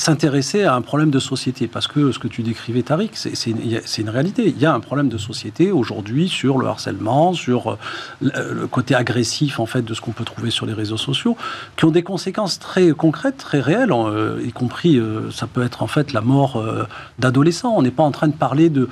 s'intéresser 0.00 0.64
à 0.64 0.74
un 0.74 0.80
problème 0.80 1.10
de 1.10 1.18
société. 1.18 1.66
Parce 1.66 1.86
que 1.86 2.12
ce 2.12 2.18
que 2.18 2.28
tu 2.28 2.42
décrivais, 2.42 2.82
Tariq, 2.82 3.10
c'est 3.14 3.50
une, 3.50 4.10
réalité. 4.10 4.48
Il 4.48 4.58
y 4.58 4.66
a 4.66 4.72
un 4.72 4.80
problème 4.80 5.08
de 5.08 5.18
société 5.18 5.72
aujourd'hui 5.72 6.28
sur 6.28 6.58
le 6.58 6.66
harcèlement, 6.66 7.32
sur 7.34 7.72
euh, 7.72 7.76
le 8.20 8.66
côté 8.66 8.94
agressif 8.94 9.60
en 9.60 9.66
fait 9.66 9.82
de 9.82 9.94
ce 9.94 10.00
qu'on 10.00 10.12
peut 10.12 10.24
trouver 10.24 10.50
sur 10.50 10.66
les 10.66 10.72
réseaux 10.72 10.96
sociaux, 10.96 11.36
qui 11.76 11.84
ont 11.84 11.90
des 11.90 12.02
conséquences 12.02 12.58
très 12.58 12.90
concrètes, 12.90 13.36
très 13.36 13.60
réelles, 13.60 13.92
euh, 13.92 14.40
y 14.44 14.52
compris 14.52 14.98
euh, 14.98 15.30
ça 15.30 15.46
peut 15.46 15.62
être 15.62 15.82
en 15.82 15.86
fait 15.86 16.12
la 16.12 16.20
mort 16.20 16.62
d'adolescents. 17.18 17.74
On 17.76 17.82
n'est 17.82 17.90
pas 17.90 18.02
en 18.02 18.10
train 18.10 18.28
de 18.28 18.32
parler 18.32 18.70
de 18.70 18.88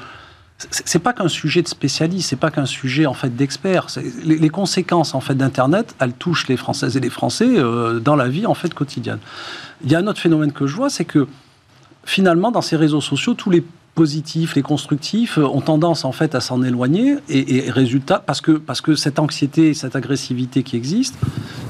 c'est 0.59 1.01
pas 1.01 1.13
qu'un 1.13 1.29
sujet 1.29 1.61
de 1.63 1.69
spécialiste, 1.69 2.31
c'est 2.31 2.37
pas 2.37 2.51
qu'un 2.51 2.65
sujet 2.65 3.05
en 3.05 3.13
fait 3.13 3.35
d'expert. 3.35 3.89
Les, 4.25 4.49
conséquences 4.49 5.15
en 5.15 5.21
fait 5.21 5.35
d'Internet, 5.35 5.95
elles 5.99 6.15
touchent 6.15 6.49
les 6.49 6.57
Françaises 6.57 6.97
et 6.97 7.01
les 7.01 7.11
Français 7.11 7.57
dans 8.03 8.17
la 8.17 8.29
vie 8.29 8.47
en 8.47 8.55
fait 8.55 8.73
quotidienne. 8.73 9.19
Il 9.85 9.91
y 9.91 9.95
a 9.95 9.99
un 9.99 10.07
autre 10.07 10.21
phénomène 10.21 10.53
que 10.53 10.67
je 10.67 10.75
vois, 10.75 10.89
c'est 10.89 11.05
que 11.05 11.29
finalement, 12.07 12.51
dans 12.51 12.63
ces 12.63 12.77
réseaux 12.77 13.03
sociaux, 13.03 13.35
tous 13.35 13.51
les 13.51 13.63
positifs, 13.97 14.55
les 14.55 14.63
constructifs 14.63 15.39
ont 15.39 15.63
tendance 15.63 16.05
en 16.05 16.13
fait 16.13 16.35
à 16.35 16.41
s'en 16.41 16.63
éloigner 16.63 17.17
et, 17.29 17.71
résultat 17.71 18.23
parce 18.25 18.43
que 18.43 18.53
parce 18.53 18.83
que 18.83 18.95
cette 18.95 19.19
anxiété, 19.19 19.73
cette 19.73 19.97
agressivité 19.97 20.63
qui 20.63 20.77
existe, 20.77 21.17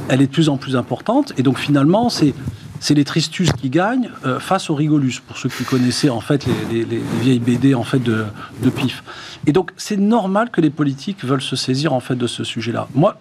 elle 0.09 0.21
est 0.21 0.27
de 0.27 0.33
plus 0.33 0.49
en 0.49 0.57
plus 0.57 0.77
importante 0.77 1.33
et 1.39 1.43
donc 1.43 1.57
finalement 1.57 2.09
c'est 2.09 2.35
c'est 2.81 2.95
les 2.95 3.05
tristus 3.05 3.53
qui 3.53 3.71
gagnent 3.71 4.11
euh, 4.25 4.41
face 4.41 4.71
aux 4.71 4.75
rigolus, 4.75 5.21
pour 5.27 5.37
ceux 5.37 5.49
qui 5.49 5.65
connaissaient 5.65 6.09
en 6.09 6.21
fait 6.21 6.47
les, 6.71 6.85
vieilles 7.21 7.39
BD 7.39 7.75
en 7.75 7.85
fait 7.85 7.99
de, 7.99 8.25
de 8.63 8.71
pif. 8.71 9.03
Et 9.47 9.53
donc 9.53 9.73
c'est 9.77 9.97
normal 9.97 10.51
que 10.51 10.61
les 10.61 10.71
politiques 10.71 11.25
veulent 11.25 11.43
se 11.43 11.57
saisir 11.57 11.93
en 11.93 12.01
fait 12.01 12.17
de 12.17 12.27
ce 12.27 12.45
sujet-là. 12.45 12.89
Moi, 12.95 13.19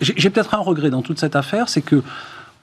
j'ai 0.00 0.30
peut-être 0.30 0.54
un 0.54 0.58
regret 0.58 0.90
dans 0.90 1.02
toute 1.02 1.18
cette 1.18 1.36
affaire, 1.36 1.68
c'est 1.68 1.82
que 1.82 2.02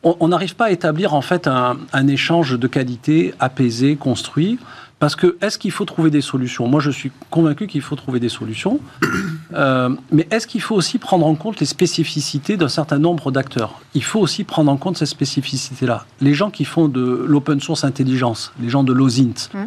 on 0.06 0.28
n'arrive 0.28 0.56
pas 0.56 0.66
à 0.66 0.72
établir 0.72 1.14
en 1.14 1.22
fait 1.22 1.48
un, 1.48 2.08
échange 2.08 2.58
de 2.58 2.68
qualité 2.68 3.34
apaisé, 3.40 3.96
construit. 3.96 4.60
Parce 5.00 5.16
que 5.18 5.36
est-ce 5.42 5.58
qu'il 5.58 5.72
faut 5.72 5.84
trouver 5.84 6.10
des 6.10 6.22
solutions? 6.22 6.68
Moi, 6.68 6.80
je 6.80 6.90
suis 6.90 7.12
convaincu 7.30 7.68
qu'il 7.68 7.82
faut 7.82 7.96
trouver 7.96 8.20
des 8.20 8.30
solutions. 8.30 8.80
Euh, 9.54 9.90
mais 10.12 10.28
est-ce 10.32 10.48
qu'il 10.48 10.60
faut 10.60 10.76
aussi 10.76 10.98
prendre 10.98 11.26
en 11.26 11.36
compte 11.36 11.60
les 11.60 11.66
spécificités 11.68 12.58
d'un 12.58 12.68
certain 12.68 12.98
nombre 12.98 13.32
d'acteurs? 13.32 13.80
Il 13.94 14.04
faut 14.04 14.20
aussi 14.20 14.44
prendre 14.44 14.72
en 14.72 14.76
compte 14.76 14.98
ces 14.98 15.06
spécificités-là. 15.06 16.06
Les 16.20 16.34
gens 16.34 16.50
qui 16.50 16.66
font 16.66 16.88
de 16.88 17.24
l'open 17.26 17.62
source 17.62 17.84
intelligence, 17.84 18.52
les 18.60 18.70
gens 18.70 18.84
de 18.84 18.92
l'OSINT, 18.92 19.50
mmh. 19.54 19.60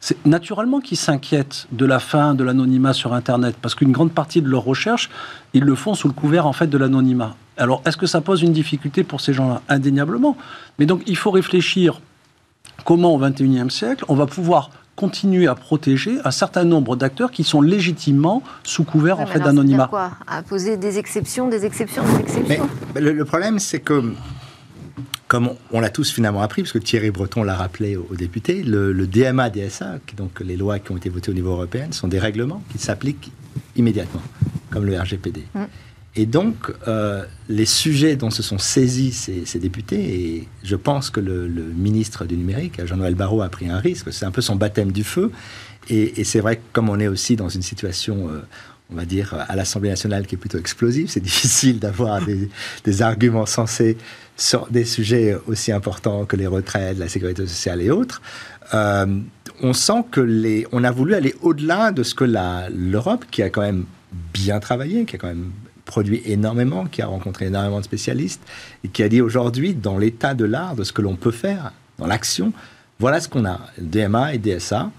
c'est 0.00 0.26
naturellement 0.26 0.80
qu'ils 0.80 0.96
s'inquiètent 0.96 1.68
de 1.70 1.84
la 1.84 2.00
fin 2.00 2.34
de 2.34 2.42
l'anonymat 2.42 2.94
sur 2.94 3.12
Internet, 3.12 3.56
parce 3.60 3.74
qu'une 3.74 3.92
grande 3.92 4.10
partie 4.10 4.40
de 4.40 4.48
leurs 4.48 4.64
recherches, 4.64 5.10
ils 5.52 5.62
le 5.62 5.74
font 5.74 5.94
sous 5.94 6.08
le 6.08 6.14
couvert 6.14 6.46
en 6.46 6.52
fait 6.52 6.66
de 6.66 6.78
l'anonymat. 6.78 7.36
Alors, 7.56 7.82
est-ce 7.86 7.96
que 7.96 8.06
ça 8.06 8.20
pose 8.20 8.42
une 8.42 8.52
difficulté 8.52 9.04
pour 9.04 9.20
ces 9.20 9.32
gens-là? 9.32 9.62
Indéniablement. 9.68 10.36
Mais 10.78 10.86
donc, 10.86 11.02
il 11.06 11.16
faut 11.16 11.30
réfléchir 11.30 12.00
comment 12.84 13.14
au 13.14 13.18
XXIe 13.18 13.70
siècle 13.70 14.04
on 14.08 14.14
va 14.14 14.26
pouvoir 14.26 14.70
continuer 14.96 15.46
à 15.46 15.54
protéger 15.54 16.18
un 16.24 16.30
certain 16.30 16.64
nombre 16.64 16.96
d'acteurs 16.96 17.30
qui 17.30 17.44
sont 17.44 17.60
légitimement 17.60 18.42
sous 18.64 18.82
couvert 18.82 19.20
en 19.20 19.26
fait 19.26 19.38
d'anonymat. 19.38 19.88
quoi? 19.88 20.12
À 20.26 20.42
poser 20.42 20.78
des 20.78 20.98
exceptions, 20.98 21.48
des 21.48 21.66
exceptions, 21.66 22.02
des 22.02 22.20
exceptions? 22.20 22.68
Mais, 22.94 23.00
le, 23.00 23.24
problème, 23.24 23.58
c'est 23.58 23.80
que 23.80 24.14
comme 25.28 25.50
on, 25.70 25.80
l'a 25.80 25.90
tous 25.90 26.10
finalement 26.10 26.40
appris, 26.40 26.62
parce 26.62 26.72
que 26.72 26.78
Thierry 26.78 27.10
Breton 27.10 27.42
l'a 27.42 27.56
rappelé 27.56 27.96
aux, 27.96 28.14
députés, 28.14 28.62
le, 28.62 29.06
DMA, 29.06 29.50
DSA, 29.50 29.98
donc 30.16 30.40
les 30.40 30.56
lois 30.56 30.78
qui 30.78 30.92
ont 30.92 30.96
été 30.96 31.10
votées 31.10 31.30
au 31.30 31.34
niveau 31.34 31.50
européen, 31.50 31.88
sont 31.90 32.08
des 32.08 32.18
règlements 32.18 32.62
qui 32.70 32.78
s'appliquent 32.78 33.32
immédiatement, 33.74 34.22
comme 34.70 34.86
le 34.86 34.98
RGPD. 34.98 35.44
Mm. 35.54 35.64
Et 36.18 36.24
donc, 36.24 36.72
euh, 36.88 37.24
les 37.50 37.66
sujets 37.66 38.16
dont 38.16 38.30
se 38.30 38.42
sont 38.42 38.56
saisis 38.56 39.12
ces, 39.44 39.58
députés, 39.58 40.00
et 40.00 40.48
je 40.64 40.74
pense 40.74 41.10
que 41.10 41.20
le, 41.20 41.46
ministre 41.48 42.24
du 42.24 42.38
numérique, 42.38 42.84
Jean-Noël 42.86 43.14
Barrot, 43.14 43.42
a 43.42 43.50
pris 43.50 43.68
un 43.68 43.78
risque. 43.78 44.10
C'est 44.12 44.24
un 44.24 44.30
peu 44.30 44.40
son 44.40 44.56
baptême 44.56 44.92
du 44.92 45.04
feu. 45.04 45.30
Et, 45.90 46.24
c'est 46.24 46.40
vrai 46.40 46.56
que 46.56 46.62
comme 46.72 46.88
on 46.88 46.98
est 46.98 47.06
aussi 47.06 47.36
dans 47.36 47.50
une 47.50 47.60
situation, 47.60 48.30
euh, 48.30 48.40
on 48.90 48.96
va 48.96 49.04
dire, 49.04 49.34
à 49.46 49.54
l'Assemblée 49.56 49.90
nationale 49.90 50.26
qui 50.26 50.36
est 50.36 50.38
plutôt 50.38 50.58
explosive, 50.58 51.10
c'est 51.10 51.20
difficile 51.22 51.80
d'avoir 51.80 52.22
des, 52.24 53.02
arguments 53.02 53.46
sensés 53.46 53.98
sur 54.38 54.68
des 54.70 54.86
sujets 54.86 55.36
aussi 55.46 55.70
importants 55.70 56.24
que 56.24 56.36
les 56.36 56.46
retraites, 56.46 56.98
la 56.98 57.08
sécurité 57.08 57.46
sociale 57.46 57.82
et 57.82 57.90
autres. 57.90 58.22
Euh, 58.72 59.20
on 59.62 59.74
sent 59.74 60.04
que 60.10 60.20
les, 60.20 60.66
on 60.72 60.82
a 60.82 60.90
voulu 60.90 61.14
aller 61.14 61.34
au-delà 61.42 61.92
de 61.92 62.02
ce 62.02 62.14
que 62.14 62.24
l'Europe, 62.24 63.26
qui 63.30 63.42
a 63.42 63.50
quand 63.50 63.62
même 63.62 63.84
bien 64.32 64.60
travaillé, 64.60 65.04
qui 65.04 65.16
a 65.16 65.18
quand 65.18 65.28
même 65.28 65.50
produit 65.86 66.20
énormément, 66.26 66.84
qui 66.84 67.00
a 67.00 67.06
rencontré 67.06 67.46
énormément 67.46 67.78
de 67.78 67.84
spécialistes, 67.84 68.42
et 68.84 68.88
qui 68.88 69.02
a 69.02 69.08
dit 69.08 69.22
aujourd'hui, 69.22 69.72
dans 69.72 69.96
l'état 69.96 70.34
de 70.34 70.44
l'art, 70.44 70.76
de 70.76 70.84
ce 70.84 70.92
que 70.92 71.00
l'on 71.00 71.16
peut 71.16 71.30
faire, 71.30 71.72
dans 71.98 72.06
l'action, 72.06 72.52
voilà 72.98 73.20
ce 73.20 73.28
qu'on 73.28 73.46
a, 73.46 73.60
DMA 73.78 74.34
et 74.34 74.38
DSA. 74.38 74.90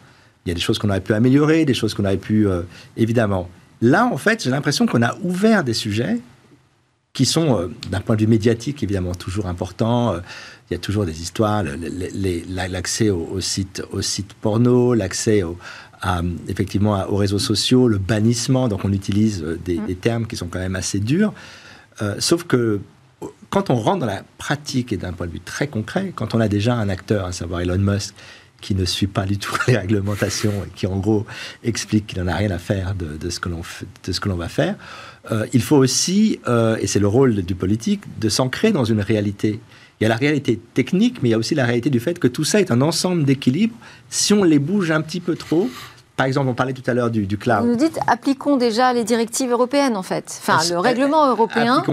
Il 0.45 0.49
y 0.49 0.51
a 0.51 0.55
des 0.55 0.61
choses 0.61 0.79
qu'on 0.79 0.89
aurait 0.89 1.01
pu 1.01 1.13
améliorer, 1.13 1.65
des 1.65 1.73
choses 1.73 1.93
qu'on 1.93 2.05
aurait 2.05 2.17
pu, 2.17 2.47
euh, 2.47 2.61
évidemment. 2.95 3.49
Là, 3.81 4.05
en 4.05 4.17
fait, 4.17 4.43
j'ai 4.43 4.49
l'impression 4.49 4.85
qu'on 4.85 5.03
a 5.03 5.15
ouvert 5.21 5.63
des 5.63 5.73
sujets 5.73 6.19
qui 7.13 7.25
sont, 7.25 7.59
euh, 7.59 7.67
d'un 7.89 7.99
point 7.99 8.15
de 8.15 8.21
vue 8.21 8.27
médiatique, 8.27 8.83
évidemment, 8.83 9.15
toujours 9.15 9.47
importants. 9.47 10.13
Euh, 10.13 10.19
il 10.69 10.73
y 10.73 10.75
a 10.75 10.79
toujours 10.79 11.05
des 11.05 11.21
histoires, 11.21 11.63
l'accès 12.69 13.09
aux 13.09 13.39
sites 13.39 13.81
au 13.91 14.01
site 14.01 14.33
porno, 14.33 14.93
l'accès 14.93 15.41
au, 15.41 15.57
effectivement 16.47 17.05
aux 17.09 17.15
réseaux 17.15 17.39
sociaux, 17.39 17.87
le 17.87 17.97
bannissement. 17.97 18.67
Donc 18.67 18.85
on 18.85 18.93
utilise 18.93 19.43
euh, 19.43 19.55
mm. 19.55 19.85
des, 19.85 19.95
termes 19.95 20.27
qui 20.27 20.35
sont 20.35 20.47
quand 20.47 20.59
même 20.59 20.75
assez 20.75 20.99
durs. 20.99 21.33
Euh, 22.01 22.15
sauf 22.19 22.43
que 22.43 22.79
quand 23.49 23.69
on 23.69 23.75
rentre 23.75 23.99
dans 23.99 24.05
la 24.05 24.23
pratique 24.37 24.93
et 24.93 24.97
d'un 24.97 25.13
point 25.13 25.27
de 25.27 25.31
vue 25.31 25.39
très 25.39 25.67
concret, 25.67 26.11
quand 26.15 26.35
on 26.35 26.39
a 26.39 26.47
déjà 26.47 26.75
un 26.75 26.89
acteur, 26.89 27.25
à 27.25 27.31
savoir 27.31 27.61
Elon 27.61 27.77
Musk, 27.79 28.13
qui 28.61 28.75
ne 28.75 28.85
suit 28.85 29.07
pas 29.07 29.25
du 29.25 29.37
tout 29.37 29.55
les 29.67 29.77
réglementations 29.77 30.53
et 30.65 30.69
qui 30.75 30.87
en 30.87 30.97
gros 30.97 31.25
explique 31.63 32.07
qu'il 32.07 32.19
n'en 32.21 32.27
a 32.27 32.35
rien 32.35 32.51
à 32.51 32.57
faire 32.57 32.95
de, 32.95 33.29
ce 33.29 33.39
que 33.39 33.49
l'on 33.49 33.61
de 34.05 34.11
ce 34.11 34.19
que 34.19 34.29
l'on 34.29 34.35
va 34.35 34.49
faire, 34.49 34.75
euh, 35.31 35.45
il 35.53 35.61
faut 35.61 35.77
aussi, 35.77 36.39
et 36.79 36.87
c'est 36.87 36.99
le 36.99 37.07
rôle 37.07 37.35
du 37.41 37.55
politique, 37.55 38.01
de 38.19 38.29
s'ancrer 38.29 38.71
dans 38.71 38.85
une 38.85 39.01
réalité. 39.01 39.59
Il 39.99 40.03
y 40.03 40.05
a 40.05 40.09
la 40.09 40.15
réalité 40.15 40.59
technique, 40.73 41.23
mais 41.23 41.29
il 41.29 41.31
y 41.31 41.35
a 41.35 41.37
aussi 41.37 41.55
la 41.55 41.65
réalité 41.65 41.89
du 41.89 41.99
fait 41.99 42.19
que 42.19 42.27
tout 42.27 42.43
ça 42.43 42.59
est 42.59 42.71
un 42.71 42.81
ensemble 42.81 43.23
d'équilibres. 43.23 43.75
Si 44.09 44.33
on 44.33 44.43
les 44.43 44.59
bouge 44.59 44.91
un 44.91 45.01
petit 45.01 45.19
peu 45.19 45.35
trop, 45.35 45.69
par 46.17 46.25
exemple, 46.25 46.49
on 46.49 46.55
parlait 46.55 46.73
tout 46.73 46.83
à 46.87 46.95
l'heure 46.95 47.11
du, 47.11 47.27
du, 47.27 47.37
cloud. 47.37 47.61
Vous 47.61 47.67
nous 47.67 47.75
dites, 47.75 47.99
appliquons 48.07 48.57
déjà 48.57 48.91
les 48.91 49.03
directives 49.03 49.51
européennes, 49.51 49.95
en 49.95 50.01
fait. 50.01 50.25
Enfin, 50.41 50.57
le 50.67 50.79
règlement 50.79 51.27
européen. 51.27 51.83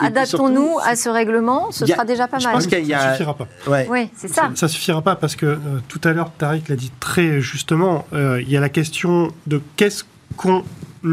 Adaptons-nous 0.00 0.78
à 0.84 0.94
ce 0.94 1.08
règlement, 1.08 1.72
ce 1.72 1.84
sera 1.84 2.04
déjà 2.04 2.28
pas 2.28 2.38
mal. 2.38 2.46
Je 2.46 2.48
pense 2.50 2.66
qu'il 2.68 2.86
y 2.86 2.94
a... 2.94 3.00
Ça 3.00 3.10
suffira 3.12 3.34
pas. 3.34 3.48
Oui, 3.88 4.08
c'est 4.16 4.28
ça. 4.28 4.50
ça. 4.54 4.68
suffira 4.68 5.02
pas 5.02 5.16
parce 5.16 5.34
que 5.34 5.46
euh, 5.46 5.58
tout 5.88 6.00
à 6.04 6.12
l'heure, 6.12 6.30
Tariq 6.38 6.68
l'a 6.68 6.76
dit 6.76 6.92
très 7.00 7.40
justement, 7.40 8.06
euh, 8.12 8.40
il 8.40 8.48
y 8.48 8.56
a 8.56 8.60
la 8.60 8.68
question 8.68 9.32
de 9.48 9.60
qu'est-ce 9.76 10.04
qu'on 10.36 10.62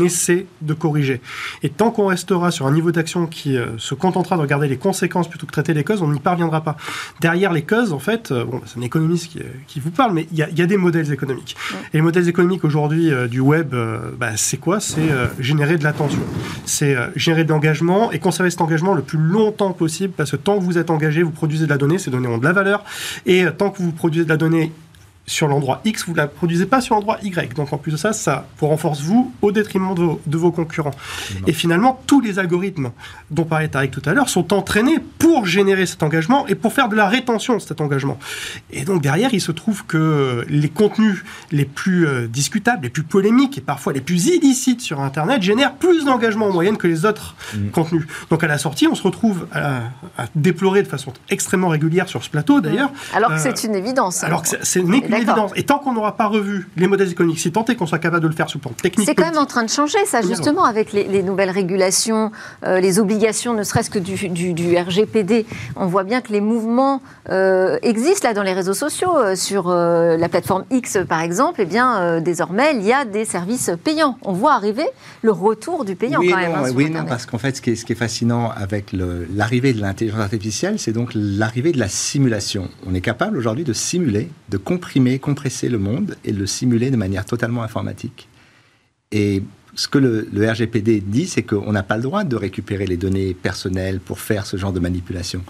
essaie 0.01 0.46
de 0.62 0.74
corriger. 0.74 1.22
Et 1.63 1.69
tant 1.69 1.91
qu'on 1.91 2.08
restera 2.08 2.51
sur 2.51 2.67
un 2.67 2.72
niveau 2.72 2.91
d'action 2.91 3.27
qui 3.27 3.58
euh, 3.58 3.77
se 3.77 3.96
contentera 3.96 4.38
de 4.38 4.41
regarder 4.41 4.67
les 4.67 4.77
conséquences 4.77 5.27
plutôt 5.27 5.46
que 5.46 5.51
traiter 5.51 5.74
les 5.74 5.84
causes, 5.84 6.01
on 6.01 6.12
n'y 6.12 6.19
parviendra 6.19 6.62
pas. 6.62 6.77
Derrière 7.22 7.53
les 7.53 7.63
causes, 7.63 7.93
en 7.93 8.00
fait, 8.00 8.31
euh, 8.31 8.46
bon, 8.46 8.62
c'est 8.65 8.79
un 8.79 8.84
économiste 8.84 9.31
qui, 9.31 9.39
euh, 9.39 9.81
vous 9.81 9.91
parle, 9.91 10.13
mais 10.13 10.27
il 10.31 10.38
y, 10.38 10.62
a 10.62 10.65
des 10.65 10.77
modèles 10.77 11.12
économiques. 11.12 11.55
Et 11.93 11.98
les 11.98 12.01
modèles 12.01 12.27
économiques 12.27 12.65
aujourd'hui 12.65 13.12
du 13.29 13.39
web, 13.39 13.74
bah, 14.19 14.36
c'est 14.36 14.58
quoi? 14.58 14.81
C'est 14.81 15.10
générer 15.39 15.77
de 15.77 15.86
l'attention. 15.86 16.19
C'est 16.65 16.98
générer 17.15 17.46
de 17.46 17.50
l'engagement 17.50 18.12
et 18.12 18.19
conserver 18.19 18.50
cet 18.50 18.60
engagement 18.60 18.93
le 18.93 19.01
plus 19.01 19.17
longtemps 19.17 19.72
possible, 19.72 20.13
parce 20.17 20.31
que 20.31 20.36
tant 20.36 20.60
que 20.60 20.63
vous 20.65 20.77
êtes 20.77 20.89
engagé, 20.89 21.24
vous 21.24 21.31
produisez 21.31 21.63
de 21.63 21.69
la 21.69 21.77
donnée, 21.77 21.98
ces 21.98 22.12
données 22.12 22.27
ont 22.27 22.38
de 22.38 22.43
la 22.43 22.51
valeur, 22.51 22.84
et 23.25 23.46
tant 23.58 23.69
que 23.69 23.81
vous 23.81 23.93
produisez 23.93 24.25
de 24.25 24.29
la 24.29 24.38
donnée 24.38 24.74
sur 25.29 25.48
l'endroit 25.48 25.81
X, 25.86 26.05
vous 26.05 26.13
ne 26.13 26.17
la 26.17 26.27
produisez 26.27 26.65
pas 26.65 26.81
sur 26.81 26.95
l'endroit 26.95 27.19
Y. 27.21 27.53
Donc 27.53 27.71
en 27.71 27.77
plus 27.77 27.91
de 27.91 27.98
ça, 27.98 28.13
ça 28.13 28.48
vous 28.57 28.67
renforce 28.67 29.01
vous 29.01 29.31
au 29.41 29.51
détriment 29.51 29.93
de 29.93 30.38
vos, 30.38 30.51
concurrents. 30.51 30.95
Et 31.45 31.53
finalement, 31.53 32.01
tous 32.07 32.19
les 32.19 32.39
algorithmes 32.39 32.91
dont 33.29 33.43
parlait 33.43 33.67
Tariq 33.67 33.91
tout 33.91 34.01
à 34.09 34.13
l'heure 34.13 34.27
sont 34.27 34.53
entraînés 34.53 34.98
pour 35.19 35.45
générer 35.45 35.86
cet 35.86 36.01
engagement 36.01 36.48
et 36.48 36.55
pour 36.55 36.74
faire 36.74 36.89
de 36.89 36.95
la 36.95 37.07
rétention 37.07 37.55
de 37.55 37.59
cet 37.59 37.79
engagement. 37.79 38.17
Et 38.71 38.86
donc 38.86 39.03
derrière, 39.03 39.31
il 39.33 39.41
se 39.41 39.51
trouve 39.51 39.86
que 39.86 40.45
les 40.50 40.69
contenus 40.69 41.24
les 41.51 41.65
plus 41.65 42.07
euh, 42.07 42.27
discutables, 42.27 42.83
les 42.83 42.89
plus 42.89 43.03
polémiques 43.03 43.57
et 43.59 43.62
parfois 43.62 43.93
les 43.93 44.01
plus 44.01 44.27
illicites 44.27 44.81
sur 44.81 45.00
Internet 45.00 45.43
génèrent 45.43 45.75
plus 45.75 46.05
d'engagement 46.05 46.48
en 46.48 46.53
moyenne 46.53 46.77
que 46.77 46.88
les 46.88 47.05
autres 47.05 47.36
mm. 47.53 47.69
contenus. 47.69 48.07
Donc 48.31 48.43
à 48.43 48.48
la 48.48 48.57
sortie, 48.57 48.88
on 48.88 48.95
se 48.95 49.03
retrouve 49.03 49.45
à, 49.53 49.81
déplorer 50.36 50.81
de 50.81 50.88
façon 50.88 51.13
extrêmement 51.29 51.69
régulière 51.69 52.09
sur 52.09 52.24
ce 52.24 52.29
plateau 52.29 52.62
d'ailleurs. 52.62 52.91
Alors 53.13 53.29
que 53.29 53.36
euh, 53.36 53.39
c'est 53.39 53.67
une 53.67 53.75
évidence. 53.75 54.24
Alors 54.24 54.41
que 54.41 54.50
c'est 54.62 54.79
une 54.79 54.93
et 55.55 55.63
tant 55.63 55.79
qu'on 55.79 55.93
n'aura 55.93 56.15
pas 56.15 56.27
revu 56.27 56.67
les 56.77 56.88
modèles 56.88 57.11
économiques, 57.11 57.39
si 57.39 57.51
tant 57.51 57.65
est 57.65 57.75
qu'on 57.75 57.85
soit 57.85 57.99
capable 57.99 58.23
de 58.23 58.27
le 58.27 58.33
faire 58.33 58.49
sur 58.49 58.59
le 58.59 58.61
plan 58.61 58.71
technique. 58.71 59.07
C'est 59.07 59.15
quand 59.15 59.25
même 59.25 59.38
en 59.38 59.45
train 59.45 59.63
de 59.63 59.69
changer, 59.69 59.97
ça, 60.05 60.21
justement, 60.21 60.63
avec 60.63 60.93
les, 60.93 61.23
nouvelles 61.23 61.49
régulations, 61.49 62.31
euh, 62.65 62.79
les 62.79 62.99
obligations, 62.99 63.53
ne 63.53 63.63
serait-ce 63.63 63.89
que 63.89 63.99
du, 63.99 64.77
RGPD. 64.77 65.45
On 65.75 65.88
voit 65.88 66.03
bien 66.03 66.21
que 66.21 66.31
les 66.31 66.41
mouvements 66.41 67.01
euh, 67.29 67.77
existent 67.81 68.27
là 68.27 68.33
dans 68.33 68.43
les 68.43 68.53
réseaux 68.53 68.73
sociaux. 68.73 69.17
Euh, 69.17 69.35
sur 69.35 69.69
la 69.69 70.29
plateforme 70.29 70.65
X, 70.69 70.97
par 71.07 71.21
exemple, 71.21 71.61
et 71.61 71.63
eh 71.63 71.65
bien, 71.65 72.19
désormais, 72.19 72.75
il 72.75 72.85
y 72.85 72.91
a 72.91 73.05
des 73.05 73.25
services 73.25 73.71
payants. 73.83 74.17
On 74.23 74.33
voit 74.33 74.53
arriver 74.53 74.85
le 75.21 75.31
retour 75.31 75.85
du 75.85 75.95
payant 75.95 76.19
quand 76.19 76.35
même. 76.35 76.53
Hein, 76.55 76.71
oui, 76.75 76.89
non, 76.89 77.05
parce 77.05 77.25
qu'en 77.25 77.38
fait, 77.38 77.55
ce 77.55 77.61
qui 77.61 77.71
est, 77.71 77.75
ce 77.75 77.85
qui 77.85 77.93
est 77.93 77.95
fascinant 77.95 78.51
avec 78.55 78.93
l'arrivée 78.93 79.73
de 79.73 79.81
l'intelligence 79.81 80.19
artificielle, 80.19 80.77
c'est 80.77 80.91
donc 80.91 81.11
l'arrivée 81.13 81.71
de 81.71 81.79
la 81.79 81.88
simulation. 81.88 82.69
On 82.85 82.93
est 82.93 83.01
capable 83.01 83.38
aujourd'hui 83.38 83.63
de 83.63 83.73
simuler, 83.73 84.29
de 84.49 84.57
comprimer 84.57 85.08
compresser 85.17 85.69
le 85.69 85.79
monde 85.79 86.15
et 86.23 86.31
le 86.31 86.45
simuler 86.45 86.91
de 86.91 86.97
manière 86.97 87.25
totalement 87.25 87.63
informatique. 87.63 88.27
Et 89.11 89.41
ce 89.75 89.87
que 89.87 89.97
le, 89.97 90.27
RGPD 90.51 91.01
dit, 91.01 91.25
c'est 91.25 91.43
qu'on 91.43 91.71
n'a 91.71 91.83
pas 91.83 91.97
le 91.97 92.03
droit 92.03 92.23
de 92.23 92.35
récupérer 92.35 92.85
les 92.85 92.97
données 92.97 93.33
personnelles 93.33 93.99
pour 93.99 94.19
faire 94.19 94.45
ce 94.45 94.57
genre 94.57 94.73
de 94.73 94.79
manipulation. 94.79 95.41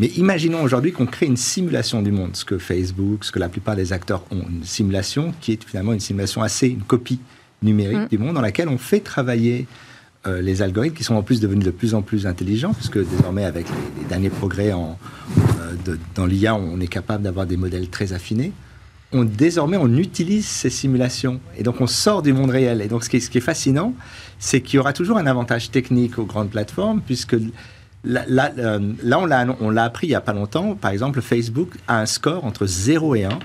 Mais 0.00 0.06
imaginons 0.08 0.62
aujourd'hui 0.62 0.92
qu'on 0.92 1.06
crée 1.06 1.26
une 1.26 1.36
simulation 1.36 2.02
du 2.02 2.12
monde, 2.12 2.36
ce 2.36 2.44
que 2.44 2.58
Facebook, 2.58 3.24
ce 3.24 3.32
que 3.32 3.38
la 3.38 3.48
plupart 3.48 3.76
des 3.76 3.92
acteurs 3.92 4.24
ont, 4.30 4.44
une 4.48 4.64
simulation 4.64 5.34
qui 5.40 5.52
est 5.52 5.64
finalement 5.64 5.92
une 5.92 6.00
simulation 6.00 6.42
assez, 6.42 6.68
une 6.68 6.82
copie 6.82 7.20
numérique 7.62 7.98
mm. 7.98 8.08
du 8.08 8.18
monde 8.18 8.34
dans 8.34 8.40
laquelle 8.40 8.68
on 8.68 8.78
fait 8.78 9.00
travailler 9.00 9.66
euh, 10.26 10.40
les 10.40 10.62
algorithmes 10.62 10.94
qui 10.94 11.04
sont 11.04 11.14
en 11.14 11.22
plus 11.22 11.40
devenus 11.40 11.64
de 11.64 11.70
plus 11.70 11.94
en 11.94 12.02
plus 12.02 12.26
intelligents, 12.26 12.72
puisque 12.72 12.98
désormais 12.98 13.44
avec 13.44 13.66
les, 13.98 14.04
derniers 14.06 14.30
progrès 14.30 14.72
en, 14.72 14.98
euh, 15.60 15.96
dans 16.14 16.26
l'IA, 16.26 16.54
on 16.54 16.80
est 16.80 16.86
capable 16.86 17.24
d'avoir 17.24 17.46
des 17.46 17.56
modèles 17.56 17.88
très 17.88 18.12
affinés 18.12 18.52
on, 19.12 19.24
désormais, 19.24 19.76
on 19.76 19.94
utilise 19.96 20.46
ces 20.46 20.70
simulations. 20.70 21.40
Et 21.56 21.62
donc, 21.62 21.80
on 21.80 21.86
sort 21.86 22.22
du 22.22 22.32
monde 22.32 22.50
réel. 22.50 22.80
Et 22.80 22.88
donc, 22.88 23.04
ce 23.04 23.10
qui 23.10 23.16
est, 23.16 23.40
fascinant, 23.40 23.94
c'est 24.38 24.60
qu'il 24.60 24.76
y 24.76 24.78
aura 24.78 24.92
toujours 24.92 25.18
un 25.18 25.26
avantage 25.26 25.70
technique 25.70 26.18
aux 26.18 26.24
grandes 26.24 26.50
plateformes, 26.50 27.00
puisque 27.04 27.36
là, 28.04 28.24
là, 28.28 28.52
euh, 28.58 28.92
on 29.60 29.70
l'a 29.70 29.84
appris 29.84 30.06
il 30.06 30.10
n'y 30.10 30.16
a 30.16 30.20
pas 30.20 30.32
longtemps. 30.32 30.74
Par 30.74 30.90
exemple, 30.90 31.20
Facebook 31.20 31.74
a 31.88 32.00
un 32.00 32.06
score 32.06 32.44
entre 32.44 32.66
0 32.66 33.14
et 33.16 33.24
1 33.24 33.38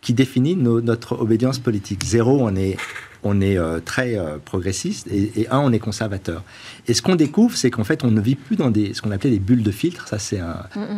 qui 0.00 0.14
définit 0.14 0.56
notre 0.56 1.20
obédience 1.20 1.60
politique. 1.60 2.02
0, 2.04 2.40
on 2.40 2.56
est, 2.56 2.76
on 3.22 3.40
est 3.40 3.56
euh, 3.56 3.78
très 3.78 4.18
euh, 4.18 4.38
progressiste, 4.44 5.06
et, 5.12 5.46
1, 5.48 5.58
on 5.58 5.70
est 5.70 5.78
conservateur. 5.78 6.42
Et 6.88 6.94
ce 6.94 7.02
qu'on 7.02 7.14
découvre, 7.14 7.56
c'est 7.56 7.70
qu'en 7.70 7.84
fait, 7.84 8.02
on 8.02 8.10
ne 8.10 8.20
vit 8.20 8.34
plus 8.34 8.56
dans 8.56 8.70
des, 8.70 8.94
ce 8.94 9.02
qu'on 9.02 9.12
appelait 9.12 9.30
des 9.30 9.38
bulles 9.38 9.62
de 9.62 9.70
filtre. 9.70 10.08
Ça, 10.08 10.18
c'est 10.18 10.40
un, 10.40 10.56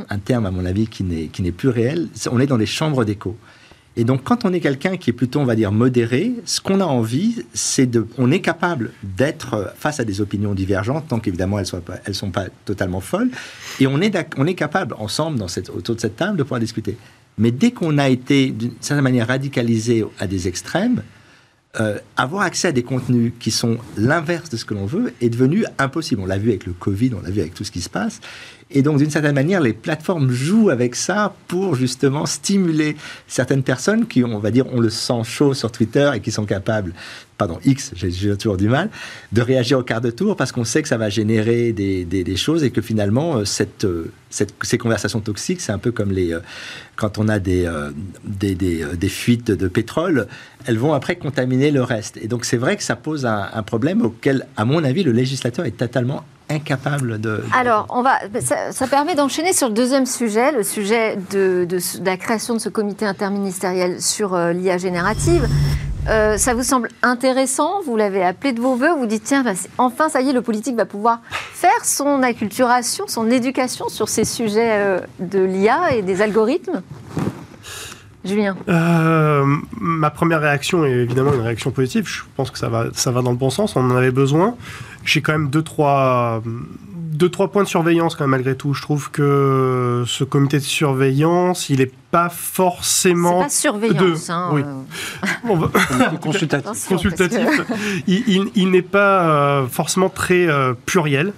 un, 0.08 0.18
terme, 0.18 0.46
à 0.46 0.50
mon 0.50 0.64
avis, 0.64 0.86
qui 0.86 1.02
n'est 1.04 1.52
plus 1.52 1.68
réel. 1.68 2.08
On 2.30 2.40
est 2.40 2.46
dans 2.46 2.56
des 2.56 2.64
chambres 2.64 3.04
d'écho. 3.04 3.36
Et 3.96 4.04
donc, 4.04 4.24
quand 4.24 4.44
on 4.44 4.52
est 4.52 4.60
quelqu'un 4.60 4.96
qui 4.96 5.10
est 5.10 5.12
plutôt, 5.12 5.38
on 5.40 5.44
va 5.44 5.54
dire, 5.54 5.70
modéré, 5.70 6.32
ce 6.44 6.60
qu'on 6.60 6.80
a 6.80 6.84
envie, 6.84 7.44
c'est 7.52 7.86
de, 7.86 8.06
on 8.18 8.32
est 8.32 8.40
capable 8.40 8.90
d'être 9.02 9.72
face 9.76 10.00
à 10.00 10.04
des 10.04 10.20
opinions 10.20 10.54
divergentes, 10.54 11.06
tant 11.08 11.20
qu'évidemment 11.20 11.58
elles 11.58 11.66
ne 12.08 12.12
sont 12.12 12.30
pas 12.30 12.46
totalement 12.64 13.00
folles, 13.00 13.30
et 13.78 13.86
on 13.86 14.00
est, 14.00 14.16
on 14.36 14.46
est 14.46 14.54
capable, 14.54 14.96
ensemble, 14.98 15.38
dans 15.38 15.48
cette, 15.48 15.70
autour 15.70 15.94
de 15.94 16.00
cette 16.00 16.16
table, 16.16 16.36
de 16.36 16.42
pouvoir 16.42 16.60
discuter. 16.60 16.96
Mais 17.38 17.52
dès 17.52 17.70
qu'on 17.70 17.98
a 17.98 18.08
été, 18.08 18.50
d'une 18.50 18.72
certaine 18.80 19.04
manière, 19.04 19.28
radicalisé 19.28 20.04
à 20.18 20.26
des 20.26 20.48
extrêmes, 20.48 21.02
euh, 21.80 21.98
avoir 22.16 22.42
accès 22.42 22.68
à 22.68 22.72
des 22.72 22.84
contenus 22.84 23.32
qui 23.40 23.50
sont 23.50 23.78
l'inverse 23.96 24.48
de 24.48 24.56
ce 24.56 24.64
que 24.64 24.74
l'on 24.74 24.86
veut 24.86 25.12
est 25.20 25.28
devenu 25.28 25.64
impossible. 25.78 26.20
On 26.20 26.26
l'a 26.26 26.38
vu 26.38 26.50
avec 26.50 26.66
le 26.66 26.72
Covid, 26.72 27.10
on 27.18 27.20
l'a 27.20 27.30
vu 27.30 27.40
avec 27.40 27.52
tout 27.52 27.64
ce 27.64 27.72
qui 27.72 27.80
se 27.80 27.90
passe. 27.90 28.20
Et 28.76 28.82
donc, 28.82 28.98
d'une 28.98 29.10
certaine 29.10 29.36
manière, 29.36 29.60
les 29.60 29.72
plateformes 29.72 30.32
jouent 30.32 30.68
avec 30.68 30.96
ça 30.96 31.32
pour 31.46 31.76
justement 31.76 32.26
stimuler 32.26 32.96
certaines 33.28 33.62
personnes 33.62 34.06
qui, 34.08 34.24
on 34.24 34.38
va 34.40 34.50
dire, 34.50 34.66
ont 34.74 34.80
le 34.80 34.90
sang 34.90 35.22
chaud 35.22 35.54
sur 35.54 35.70
Twitter 35.70 36.10
et 36.12 36.20
qui 36.20 36.32
sont 36.32 36.44
capables, 36.44 36.92
pardon, 37.38 37.60
X, 37.64 37.92
j'ai 37.94 38.36
toujours 38.36 38.56
du 38.56 38.68
mal, 38.68 38.90
de 39.30 39.42
réagir 39.42 39.78
au 39.78 39.84
quart 39.84 40.00
de 40.00 40.10
tour 40.10 40.34
parce 40.34 40.50
qu'on 40.50 40.64
sait 40.64 40.82
que 40.82 40.88
ça 40.88 40.96
va 40.96 41.08
générer 41.08 41.72
des, 41.72 42.36
choses 42.36 42.64
et 42.64 42.72
que 42.72 42.80
finalement, 42.80 43.36
euh, 43.36 43.44
cette, 43.44 43.84
euh, 43.84 44.10
cette, 44.28 44.52
ces 44.62 44.76
conversations 44.76 45.20
toxiques, 45.20 45.60
c'est 45.60 45.72
un 45.72 45.78
peu 45.78 45.92
comme 45.92 46.10
les, 46.10 46.32
euh, 46.32 46.40
quand 46.96 47.18
on 47.18 47.28
a 47.28 47.38
des, 47.38 47.70
des, 48.24 48.56
des, 48.56 49.08
fuites 49.08 49.52
de 49.52 49.68
pétrole, 49.68 50.26
elles 50.66 50.78
vont 50.78 50.94
après 50.94 51.14
contaminer 51.14 51.70
le 51.70 51.82
reste. 51.82 52.16
Et 52.16 52.26
donc, 52.26 52.44
c'est 52.44 52.56
vrai 52.56 52.76
que 52.76 52.82
ça 52.82 52.96
pose 52.96 53.24
un 53.24 53.62
problème 53.62 54.02
auquel, 54.02 54.46
à 54.56 54.64
mon 54.64 54.82
avis, 54.82 55.04
le 55.04 55.12
législateur 55.12 55.64
est 55.64 55.76
totalement 55.76 56.24
incapable 56.48 57.20
de... 57.20 57.42
Alors, 57.54 57.86
on 57.90 58.02
va, 58.02 58.18
ça, 58.40 58.86
permet 58.86 59.14
d'enchaîner 59.14 59.52
sur 59.52 59.68
le 59.68 59.74
deuxième 59.74 60.06
sujet, 60.06 60.52
le 60.52 60.62
sujet 60.62 61.18
de, 61.30 61.66
la 62.04 62.16
création 62.16 62.54
de 62.54 62.58
ce 62.58 62.68
comité 62.68 63.06
interministériel 63.06 64.00
sur 64.00 64.34
euh, 64.34 64.52
l'IA 64.52 64.78
générative. 64.78 65.48
Euh, 66.08 66.36
ça 66.36 66.52
vous 66.52 66.62
semble 66.62 66.90
intéressant? 67.02 67.80
Vous 67.86 67.96
l'avez 67.96 68.22
appelé 68.22 68.52
de 68.52 68.60
vos 68.60 68.74
voeux 68.74 68.92
Vous 68.92 69.06
dites, 69.06 69.24
tiens, 69.24 69.42
bah, 69.42 69.52
enfin, 69.78 70.08
ça 70.08 70.20
y 70.20 70.28
est, 70.28 70.32
le 70.32 70.42
politique 70.42 70.76
va 70.76 70.84
pouvoir 70.84 71.20
faire 71.30 71.84
son 71.84 72.22
acculturation, 72.22 73.06
son 73.08 73.30
éducation 73.30 73.88
sur 73.88 74.08
ces 74.08 74.24
sujets 74.24 74.72
euh, 74.72 75.00
de 75.18 75.40
l'IA 75.40 75.94
et 75.94 76.02
des 76.02 76.20
algorithmes? 76.20 76.82
Julien 78.24 78.56
Ma 78.66 80.10
première 80.10 80.40
réaction 80.40 80.84
est 80.84 80.92
évidemment 80.92 81.34
une 81.34 81.40
réaction 81.40 81.70
positive. 81.70 82.06
Je 82.06 82.22
pense 82.36 82.50
que 82.50 82.58
ça 82.58 82.68
va, 82.68 82.86
ça 82.92 83.10
va 83.10 83.22
dans 83.22 83.30
le 83.30 83.36
bon 83.36 83.50
sens. 83.50 83.76
On 83.76 83.90
en 83.90 83.96
avait 83.96 84.10
besoin 84.10 84.56
j'ai 85.04 85.20
quand 85.20 85.32
même 85.32 85.50
deux 85.50 85.62
trois 85.62 86.42
deux 86.44 87.28
trois 87.28 87.48
points 87.48 87.62
de 87.62 87.68
surveillance 87.68 88.16
quand 88.16 88.24
même 88.24 88.32
malgré 88.32 88.56
tout. 88.56 88.74
Je 88.74 88.82
trouve 88.82 89.10
que 89.10 90.04
ce 90.06 90.24
comité 90.24 90.58
de 90.58 90.62
surveillance, 90.62 91.70
il 91.70 91.80
est 91.80 91.92
pas 92.14 92.28
forcément 92.28 93.40
pas 93.40 93.48
surveillance, 93.48 94.28
de... 94.28 94.32
hein, 94.32 94.50
oui. 94.52 94.62
Euh... 94.62 96.16
consultatif. 96.22 96.86
consultatif. 96.86 97.40
Il, 98.06 98.52
il, 98.54 98.70
n'est 98.70 98.82
pas 98.82 99.28
euh, 99.28 99.66
forcément 99.66 100.08
très 100.08 100.46
euh, 100.46 100.74
pluriel. 100.86 101.32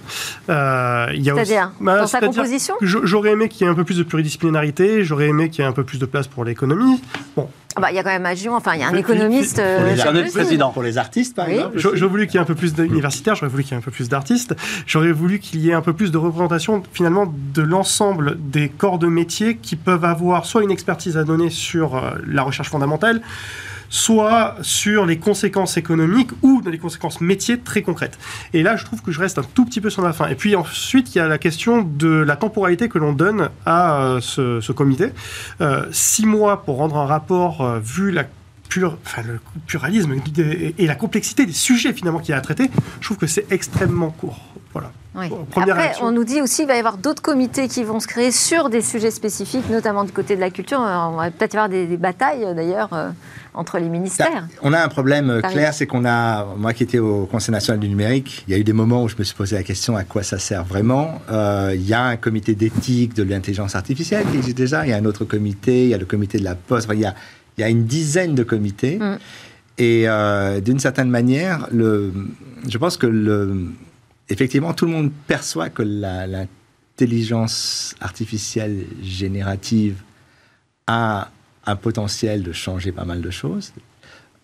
Euh, 0.49 1.07
C'est-à-dire 1.11 1.71
bah, 1.81 2.01
dans 2.01 2.05
sa 2.05 2.19
composition? 2.19 2.75
J'aurais 2.81 3.31
aimé 3.31 3.49
qu'il 3.49 3.65
y 3.65 3.67
ait 3.67 3.73
un 3.73 3.75
peu 3.75 3.85
plus 3.85 3.97
de 3.97 4.03
pluridisciplinarité. 4.03 5.03
J'aurais 5.03 5.29
aimé 5.29 5.49
qu'il 5.49 5.63
y 5.63 5.65
ait 5.65 5.67
un 5.67 5.73
peu 5.73 5.83
plus 5.83 5.97
de 5.97 6.05
place 6.05 6.27
pour 6.27 6.45
l'économie. 6.45 7.01
Bon, 7.35 7.49
ah 7.77 7.79
bah, 7.79 7.91
il 7.91 7.95
y 7.95 7.99
a 7.99 8.03
quand 8.03 8.09
même 8.09 8.25
Agion, 8.25 8.55
enfin, 8.55 8.73
il 8.73 8.81
y 8.81 8.83
a 8.83 8.87
un 8.87 8.95
économiste. 8.95 9.59
Euh, 9.59 9.95
pour 9.95 10.11
les, 10.11 10.23
président. 10.23 10.71
Pour 10.71 10.81
les 10.81 10.97
artistes, 10.97 11.35
par 11.35 11.47
exemple. 11.47 11.77
J'aurais 11.77 11.99
voulu 12.07 12.25
qu'il 12.25 12.35
y 12.35 12.37
ait 12.37 12.41
un 12.41 12.45
peu 12.45 12.55
plus 12.55 12.73
d'universitaires, 12.73 13.35
j'aurais 13.35 13.51
voulu 13.51 13.63
qu'il 13.63 13.73
y 13.73 13.75
ait 13.75 13.77
un 13.77 13.83
peu 13.83 13.91
plus 13.91 14.09
d'artistes, 14.09 14.55
j'aurais 14.87 15.11
voulu 15.11 15.37
qu'il 15.37 15.59
y 15.61 15.69
ait 15.69 15.73
un 15.73 15.81
peu 15.81 15.93
plus 15.93 16.11
de 16.11 16.17
représentation, 16.17 16.81
finalement, 16.91 17.31
de 17.53 17.61
l'ensemble 17.61 18.37
des 18.39 18.69
corps 18.69 18.97
de 18.97 19.05
métier 19.05 19.57
qui 19.57 19.75
peuvent 19.75 20.05
avoir 20.05 20.47
soit 20.47 20.63
une 20.63 20.71
expertise 20.71 21.17
à 21.17 21.23
donner 21.23 21.51
sur 21.51 21.95
euh, 21.95 22.15
la 22.25 22.41
recherche 22.41 22.69
fondamentale, 22.69 23.21
soit 23.89 24.55
sur 24.61 25.05
les 25.05 25.17
conséquences 25.17 25.77
économiques 25.77 26.31
ou 26.41 26.61
dans 26.61 26.71
les 26.71 26.77
conséquences 26.77 27.21
métiers 27.21 27.59
très 27.59 27.81
concrètes. 27.81 28.17
Et 28.53 28.63
là, 28.63 28.75
je 28.75 28.85
trouve 28.85 29.01
que 29.01 29.11
je 29.11 29.19
reste 29.19 29.37
un 29.37 29.43
tout 29.43 29.65
petit 29.65 29.81
peu 29.81 29.89
sur 29.89 30.01
la 30.01 30.13
fin. 30.13 30.27
Et 30.27 30.35
puis 30.35 30.55
ensuite, 30.55 31.15
il 31.15 31.19
y 31.19 31.21
a 31.21 31.27
la 31.27 31.37
question 31.37 31.81
de 31.83 32.09
la 32.09 32.35
temporalité 32.35 32.89
que 32.89 32.97
l'on 32.97 33.13
donne 33.13 33.49
à 33.65 34.01
euh, 34.01 34.21
ce, 34.21 34.71
comité. 34.71 35.09
Euh, 35.61 35.85
six 35.91 36.25
mois 36.25 36.63
pour 36.63 36.77
rendre 36.77 36.97
un 36.97 37.05
rapport 37.05 37.61
euh, 37.61 37.79
vu 37.79 38.11
la 38.11 38.25
pure, 38.69 38.97
enfin, 39.05 39.21
le 39.25 39.39
pluralisme 39.65 40.13
et 40.77 40.87
la 40.87 40.95
complexité 40.95 41.45
des 41.45 41.53
sujets 41.53 41.93
finalement 41.93 42.19
qu'il 42.19 42.31
y 42.31 42.33
a 42.33 42.37
à 42.37 42.41
traiter, 42.41 42.69
je 42.99 43.05
trouve 43.05 43.17
que 43.17 43.27
c'est 43.27 43.49
extrêmement 43.49 44.09
court. 44.09 44.41
Voilà. 44.73 44.91
Après, 45.55 45.93
on 46.01 46.11
nous 46.11 46.25
dit 46.25 46.41
aussi 46.41 46.57
qu'il 46.57 46.67
va 46.67 46.75
y 46.75 46.79
avoir 46.79 46.97
d'autres 46.97 47.21
comités 47.21 47.69
qui 47.69 47.83
vont 47.83 47.99
se 48.01 48.07
créer 48.07 48.31
sur 48.31 48.69
des 48.69 48.81
sujets 48.81 49.09
spécifiques, 49.09 49.69
notamment 49.69 50.03
du 50.03 50.11
côté 50.11 50.35
de 50.35 50.41
la 50.41 50.51
culture. 50.51 50.79
On 50.79 51.15
va 51.15 51.31
peut-être 51.31 51.53
y 51.53 51.57
avoir 51.57 51.69
des, 51.69 51.87
des 51.87 51.97
batailles 51.97 52.45
d'ailleurs 52.53 52.89
entre 53.57 53.79
les 53.79 53.89
ministères. 53.89 54.47
On 54.61 54.71
a 54.71 54.83
un 54.83 54.87
problème 54.87 55.29
euh, 55.29 55.41
clair, 55.41 55.73
c'est 55.73 55.87
qu'on 55.87 56.05
a, 56.05 56.45
moi 56.57 56.73
qui 56.73 56.83
étais 56.83 56.99
au 56.99 57.25
Conseil 57.25 57.51
national 57.51 57.79
du 57.79 57.89
numérique, 57.89 58.43
il 58.47 58.51
y 58.51 58.55
a 58.55 58.59
eu 58.59 58.63
des 58.63 58.73
moments 58.73 59.03
où 59.03 59.09
je 59.09 59.15
me 59.17 59.23
suis 59.23 59.35
posé 59.35 59.55
la 59.55 59.63
question 59.63 59.97
à 59.97 60.03
quoi 60.03 60.23
ça 60.23 60.37
sert 60.37 60.63
vraiment. 60.63 61.21
Euh, 61.31 61.71
il 61.73 61.85
y 61.85 61.93
a 61.93 62.03
un 62.03 62.17
comité 62.17 62.55
d'éthique 62.55 63.15
de 63.15 63.23
l'intelligence 63.23 63.75
artificielle 63.75 64.25
qui 64.31 64.37
existe 64.37 64.57
déjà, 64.57 64.85
il 64.85 64.91
y 64.91 64.93
a 64.93 64.97
un 64.97 65.05
autre 65.05 65.25
comité, 65.25 65.83
il 65.83 65.89
y 65.89 65.93
a 65.93 65.97
le 65.97 66.05
comité 66.05 66.37
de 66.37 66.43
la 66.43 66.55
poste, 66.55 66.87
il, 66.93 66.99
y 66.99 67.05
a, 67.05 67.15
il 67.57 67.61
y 67.61 67.63
a 67.63 67.69
une 67.69 67.85
dizaine 67.85 68.35
de 68.35 68.43
comités. 68.43 68.99
Mm. 68.99 69.17
Et 69.79 70.03
euh, 70.07 70.59
d'une 70.59 70.79
certaine 70.79 71.09
manière, 71.09 71.67
le, 71.71 72.13
je 72.67 72.77
pense 72.77 72.97
que 72.97 73.07
le, 73.07 73.67
effectivement, 74.29 74.73
tout 74.73 74.85
le 74.85 74.91
monde 74.91 75.11
perçoit 75.27 75.69
que 75.69 75.83
l'intelligence 75.83 77.95
artificielle 78.01 78.85
générative 79.01 80.01
a 80.87 81.29
un 81.67 81.75
potentiel 81.75 82.41
de 82.41 82.51
changer 82.51 82.91
pas 82.91 83.05
mal 83.05 83.21
de 83.21 83.29
choses. 83.29 83.73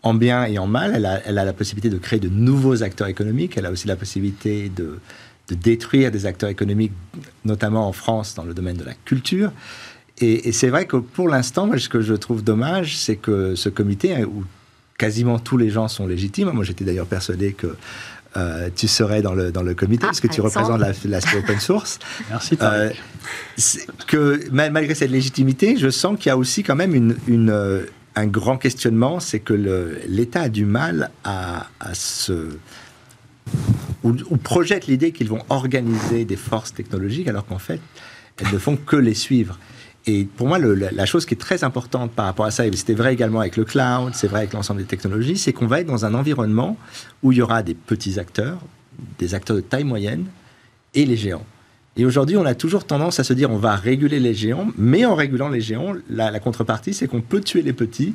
En 0.04 0.14
bien 0.14 0.46
et 0.46 0.60
en 0.60 0.68
mal, 0.68 0.94
elle 0.96 1.38
a, 1.38 1.46
la 1.46 1.54
possibilité 1.54 1.90
de 1.90 1.98
créer 1.98 2.20
de 2.20 2.30
nouveaux 2.30 2.84
acteurs 2.84 3.08
économiques, 3.08 3.58
elle 3.58 3.66
a 3.66 3.72
aussi 3.72 3.88
la 3.88 3.96
possibilité 3.96 4.70
de, 4.70 5.00
de 5.48 5.56
détruire 5.56 6.12
des 6.12 6.26
acteurs 6.26 6.50
économiques, 6.50 6.92
notamment 7.46 7.88
en 7.88 7.94
France 7.94 8.36
dans 8.36 8.44
le 8.44 8.54
domaine 8.54 8.76
de 8.76 8.84
la 8.84 8.94
culture. 8.94 9.52
Et, 10.20 10.52
c'est 10.52 10.70
vrai 10.70 10.86
que 10.86 10.98
pour 10.98 11.30
l'instant, 11.30 11.70
ce 11.78 11.90
que 11.90 12.02
je 12.02 12.14
trouve 12.14 12.44
dommage, 12.44 12.98
c'est 12.98 13.16
que 13.16 13.56
ce 13.56 13.70
comité, 13.70 14.16
hein, 14.16 14.26
où 14.26 14.44
quasiment 14.98 15.40
tous 15.40 15.58
les 15.58 15.70
gens 15.70 15.88
sont 15.88 16.06
légitimes, 16.06 16.52
moi 16.52 16.64
j'étais 16.64 16.86
d'ailleurs 16.86 17.08
persuadé 17.08 17.54
que 17.54 17.76
euh, 18.36 18.70
tu 18.76 18.88
serais 18.88 19.22
dans 19.22 19.34
le, 19.34 19.52
dans 19.52 19.64
le 19.64 19.74
comité, 19.74 20.06
parce 20.06 20.20
que 20.20 20.28
tu 20.28 20.42
représentes 20.42 20.80
l'aspect 21.06 21.38
open 21.38 21.60
source. 21.60 22.00
Merci. 22.30 22.58
Euh, 22.62 22.90
que 24.08 24.40
malgré 24.52 24.96
cette 24.96 25.12
légitimité, 25.12 25.78
je 25.78 25.90
sens 25.90 26.18
qu'il 26.18 26.28
y 26.28 26.32
a 26.32 26.38
aussi 26.38 26.64
quand 26.64 26.76
même 26.76 26.96
une, 26.96 27.16
une, 27.28 27.50
euh, 27.52 27.86
un 28.16 28.26
grand 28.28 28.58
questionnement, 28.58 29.20
c'est 29.20 29.40
que 29.40 29.54
l'État 30.08 30.42
a 30.42 30.50
du 30.50 30.66
mal 30.66 31.12
à, 31.24 31.68
à 31.80 31.94
se... 31.94 32.58
Ou, 34.04 34.16
ou 34.30 34.38
projette 34.38 34.88
l'idée 34.88 35.12
qu'ils 35.12 35.30
vont 35.30 35.44
organiser 35.50 36.26
des 36.26 36.36
forces 36.36 36.74
technologiques, 36.74 37.28
alors 37.28 37.46
qu'en 37.46 37.60
fait, 37.60 37.80
elles 38.38 38.52
ne 38.52 38.58
font 38.58 38.78
que 38.78 38.96
les 38.96 39.14
suivre. 39.14 39.60
Et 40.06 40.26
pour 40.26 40.48
moi, 40.48 40.60
la, 40.60 41.06
chose 41.06 41.26
qui 41.26 41.34
est 41.34 41.38
très 41.38 41.64
importante 41.64 42.12
par 42.12 42.26
rapport 42.26 42.46
à 42.46 42.52
ça, 42.52 42.68
et 42.68 42.76
c'était 42.76 42.94
vrai 42.94 43.14
également 43.14 43.40
avec 43.40 43.56
le 43.56 43.64
cloud, 43.64 44.12
c'est 44.14 44.28
vrai 44.28 44.40
avec 44.40 44.54
l'ensemble 44.54 44.82
des 44.82 44.88
technologies, 44.88 45.38
c'est 45.38 45.54
qu'on 45.54 45.68
va 45.68 45.80
être 45.80 45.88
dans 45.88 46.06
un 46.06 46.14
environnement 46.14 46.78
où 47.22 47.32
il 47.32 47.38
y 47.38 47.42
aura 47.42 47.64
des 47.64 47.74
petits 47.74 48.20
acteurs, 48.20 48.60
des 49.18 49.34
acteurs 49.34 49.56
de 49.56 49.62
taille 49.62 49.86
moyenne 49.86 50.26
et 50.94 51.06
les 51.06 51.16
géants. 51.16 51.46
Et 51.96 52.06
aujourd'hui, 52.06 52.36
on 52.36 52.46
a 52.46 52.56
toujours 52.56 52.86
tendance 52.86 53.20
à 53.20 53.24
se 53.24 53.34
dire 53.34 53.50
on 53.50 53.58
va 53.58 53.76
réguler 53.76 54.20
les 54.20 54.34
géants, 54.34 54.68
mais 54.78 55.06
en 55.06 55.16
régulant 55.16 55.48
les 55.48 55.62
géants, 55.62 55.94
la 56.10 56.40
contrepartie, 56.40 56.94
c'est 56.94 57.08
qu'on 57.08 57.22
peut 57.22 57.42
tuer 57.42 57.62
les 57.62 57.74
petits 57.74 58.14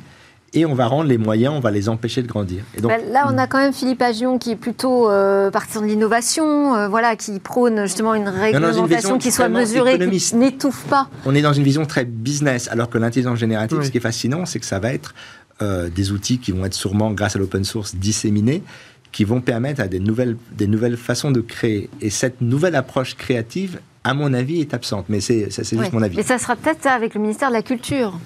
et 0.53 0.65
on 0.65 0.73
va 0.73 0.87
rendre 0.87 1.09
les 1.09 1.17
moyens, 1.17 1.53
on 1.55 1.59
va 1.59 1.71
les 1.71 1.89
empêcher 1.89 2.21
de 2.21 2.27
grandir. 2.27 2.63
Et 2.75 2.81
donc, 2.81 2.91
bah, 2.91 2.97
là, 3.11 3.29
on 3.31 3.37
a 3.37 3.47
quand 3.47 3.59
même 3.59 3.73
Philippe 3.73 4.01
Agion 4.01 4.37
qui 4.37 4.51
est 4.51 4.55
plutôt 4.55 5.09
euh, 5.09 5.51
partisan 5.51 5.81
de 5.81 5.87
l'innovation, 5.87 6.75
euh, 6.75 6.87
voilà, 6.87 7.15
qui 7.15 7.39
prône 7.39 7.83
justement 7.83 8.15
une 8.15 8.27
réglementation 8.27 9.17
qui 9.17 9.31
soit 9.31 9.49
mesurée, 9.49 9.97
qui 9.97 10.35
n'étouffe 10.35 10.85
pas. 10.85 11.09
On 11.25 11.35
est 11.35 11.41
dans 11.41 11.53
une 11.53 11.63
vision 11.63 11.85
très 11.85 12.05
business, 12.05 12.67
alors 12.71 12.89
que 12.89 12.97
l'intelligence 12.97 13.37
générative, 13.37 13.81
ce 13.83 13.91
qui 13.91 13.97
est 13.97 14.01
fascinant, 14.01 14.45
c'est 14.45 14.59
que 14.59 14.65
ça 14.65 14.79
va 14.79 14.93
être 14.93 15.13
euh, 15.61 15.89
des 15.89 16.11
outils 16.11 16.39
qui 16.39 16.51
vont 16.51 16.65
être 16.65 16.73
sûrement, 16.73 17.11
grâce 17.11 17.35
à 17.35 17.39
l'open 17.39 17.63
source, 17.63 17.95
disséminés, 17.95 18.63
qui 19.11 19.23
vont 19.23 19.41
permettre 19.41 19.81
à 19.81 19.87
des 19.87 19.99
nouvelles, 19.99 20.37
des 20.51 20.67
nouvelles 20.67 20.97
façons 20.97 21.31
de 21.31 21.41
créer. 21.41 21.89
Et 22.01 22.09
cette 22.09 22.41
nouvelle 22.41 22.75
approche 22.75 23.15
créative, 23.15 23.79
à 24.03 24.13
mon 24.13 24.33
avis, 24.33 24.61
est 24.61 24.73
absente. 24.73 25.05
Mais 25.09 25.19
c'est, 25.19 25.49
ça, 25.51 25.63
c'est 25.63 25.77
juste 25.77 25.93
mon 25.93 26.01
avis. 26.01 26.17
Mais 26.17 26.23
ça 26.23 26.37
sera 26.37 26.55
peut-être 26.55 26.85
avec 26.87 27.13
le 27.13 27.21
ministère 27.21 27.49
de 27.49 27.55
la 27.55 27.61
Culture. 27.61 28.17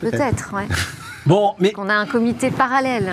Peut-être, 0.00 0.52
ouais. 0.54 0.66
Bon, 1.26 1.54
mais. 1.58 1.72
On 1.76 1.88
a 1.88 1.94
un 1.94 2.06
comité 2.06 2.50
parallèle. 2.50 3.10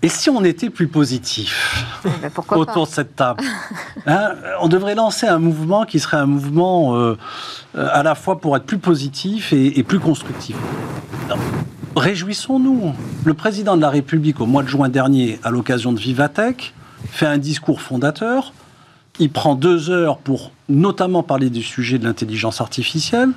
Et 0.00 0.08
si 0.08 0.30
on 0.30 0.44
était 0.44 0.70
plus 0.70 0.86
positif 0.86 1.84
eh 2.04 2.08
ben, 2.22 2.30
autour 2.52 2.86
de 2.86 2.90
cette 2.90 3.16
table 3.16 3.42
hein, 4.06 4.30
On 4.60 4.68
devrait 4.68 4.94
lancer 4.94 5.26
un 5.26 5.40
mouvement 5.40 5.84
qui 5.84 5.98
serait 5.98 6.18
un 6.18 6.26
mouvement 6.26 6.94
euh, 6.94 7.18
euh, 7.76 7.88
à 7.92 8.04
la 8.04 8.14
fois 8.14 8.40
pour 8.40 8.56
être 8.56 8.64
plus 8.64 8.78
positif 8.78 9.52
et, 9.52 9.82
plus 9.82 9.98
constructif. 9.98 10.54
Réjouissons-nous. 11.96 12.94
Le 13.24 13.34
président 13.34 13.76
de 13.76 13.82
la 13.82 13.90
République, 13.90 14.40
au 14.40 14.46
mois 14.46 14.62
de 14.62 14.68
juin 14.68 14.88
dernier, 14.88 15.40
à 15.42 15.50
l'occasion 15.50 15.92
de 15.92 15.98
Vivatech, 15.98 16.74
fait 17.10 17.26
un 17.26 17.38
discours 17.38 17.80
fondateur. 17.80 18.52
Il 19.18 19.30
prend 19.30 19.56
deux 19.56 19.90
heures 19.90 20.18
pour 20.18 20.52
notamment 20.68 21.24
parler 21.24 21.50
du 21.50 21.62
sujet 21.62 21.98
de 21.98 22.04
l'intelligence 22.04 22.60
artificielle 22.60 23.30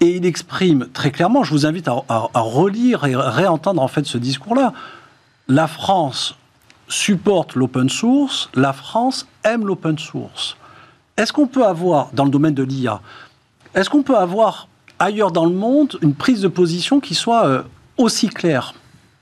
Et 0.00 0.16
il 0.16 0.26
exprime 0.26 0.88
très 0.92 1.10
clairement, 1.10 1.44
je 1.44 1.50
vous 1.52 1.66
invite 1.66 1.88
à, 1.88 2.02
à- 2.08 2.28
à 2.34 2.40
relire 2.40 3.04
et 3.04 3.14
réentendre 3.16 3.80
en 3.80 3.88
fait 3.88 4.04
ce 4.06 4.18
discours-là. 4.18 4.72
La 5.48 5.66
France 5.66 6.36
supporte 6.88 7.54
l'open 7.54 7.88
source, 7.88 8.50
la 8.54 8.72
France 8.72 9.26
aime 9.44 9.66
l'open 9.66 9.98
source. 9.98 10.56
Est-ce 11.16 11.32
qu'on 11.32 11.46
peut 11.46 11.64
avoir, 11.66 12.08
dans 12.12 12.24
le 12.24 12.30
domaine 12.30 12.54
de 12.54 12.62
l'IA, 12.62 13.00
est-ce 13.74 13.88
qu'on 13.88 14.02
peut 14.02 14.16
avoir 14.18 14.68
ailleurs 14.98 15.30
dans 15.32 15.46
le 15.46 15.54
monde 15.54 15.98
une 16.02 16.14
prise 16.14 16.40
de 16.42 16.48
position 16.48 17.00
qui 17.00 17.14
soit 17.14 17.46
euh, 17.46 17.62
aussi 17.96 18.28
claire? 18.28 18.74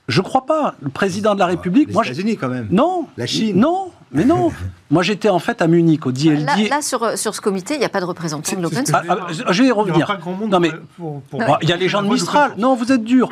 Je 0.09 0.19
ne 0.19 0.25
crois 0.25 0.45
pas. 0.45 0.75
Le 0.81 0.89
président 0.89 1.33
de 1.33 1.39
la 1.39 1.45
République, 1.45 1.87
Les 1.87 1.93
moi, 1.93 2.03
États-Unis 2.05 2.35
quand 2.35 2.49
même. 2.49 2.67
non, 2.71 3.07
La 3.15 3.25
Chine. 3.25 3.57
non, 3.59 3.91
mais 4.13 4.25
non. 4.25 4.51
moi, 4.91 5.03
j'étais 5.03 5.29
en 5.29 5.39
fait 5.39 5.61
à 5.61 5.67
Munich 5.67 6.05
au 6.05 6.11
DLD. 6.11 6.45
Là, 6.45 6.55
là, 6.69 6.81
sur, 6.81 7.17
sur 7.17 7.33
ce 7.35 7.41
comité, 7.41 7.73
il 7.75 7.79
n'y 7.79 7.85
a 7.85 7.89
pas 7.89 7.99
de 7.99 8.05
représentant 8.05 8.55
de 8.55 8.61
l'open 8.61 8.85
source. 8.85 9.01
Ah, 9.09 9.15
ah, 9.27 9.27
je 9.29 9.43
vais 9.43 9.53
y 9.53 9.57
Il 9.57 9.63
n'y 9.65 9.71
revenir. 9.71 10.07
pas 10.07 10.17
grand 10.17 10.33
monde 10.33 10.49
Non, 10.51 10.59
mais- 10.59 10.71
pour- 10.97 11.21
pour- 11.23 11.39
Bon, 11.39 11.55
Il 11.61 11.69
y 11.69 11.73
a 11.73 11.77
les 11.77 11.89
gens 11.89 12.01
de 12.03 12.07
Mistral. 12.09 12.53
Non, 12.57 12.75
vous 12.75 12.91
êtes 12.91 13.03
dur. 13.03 13.29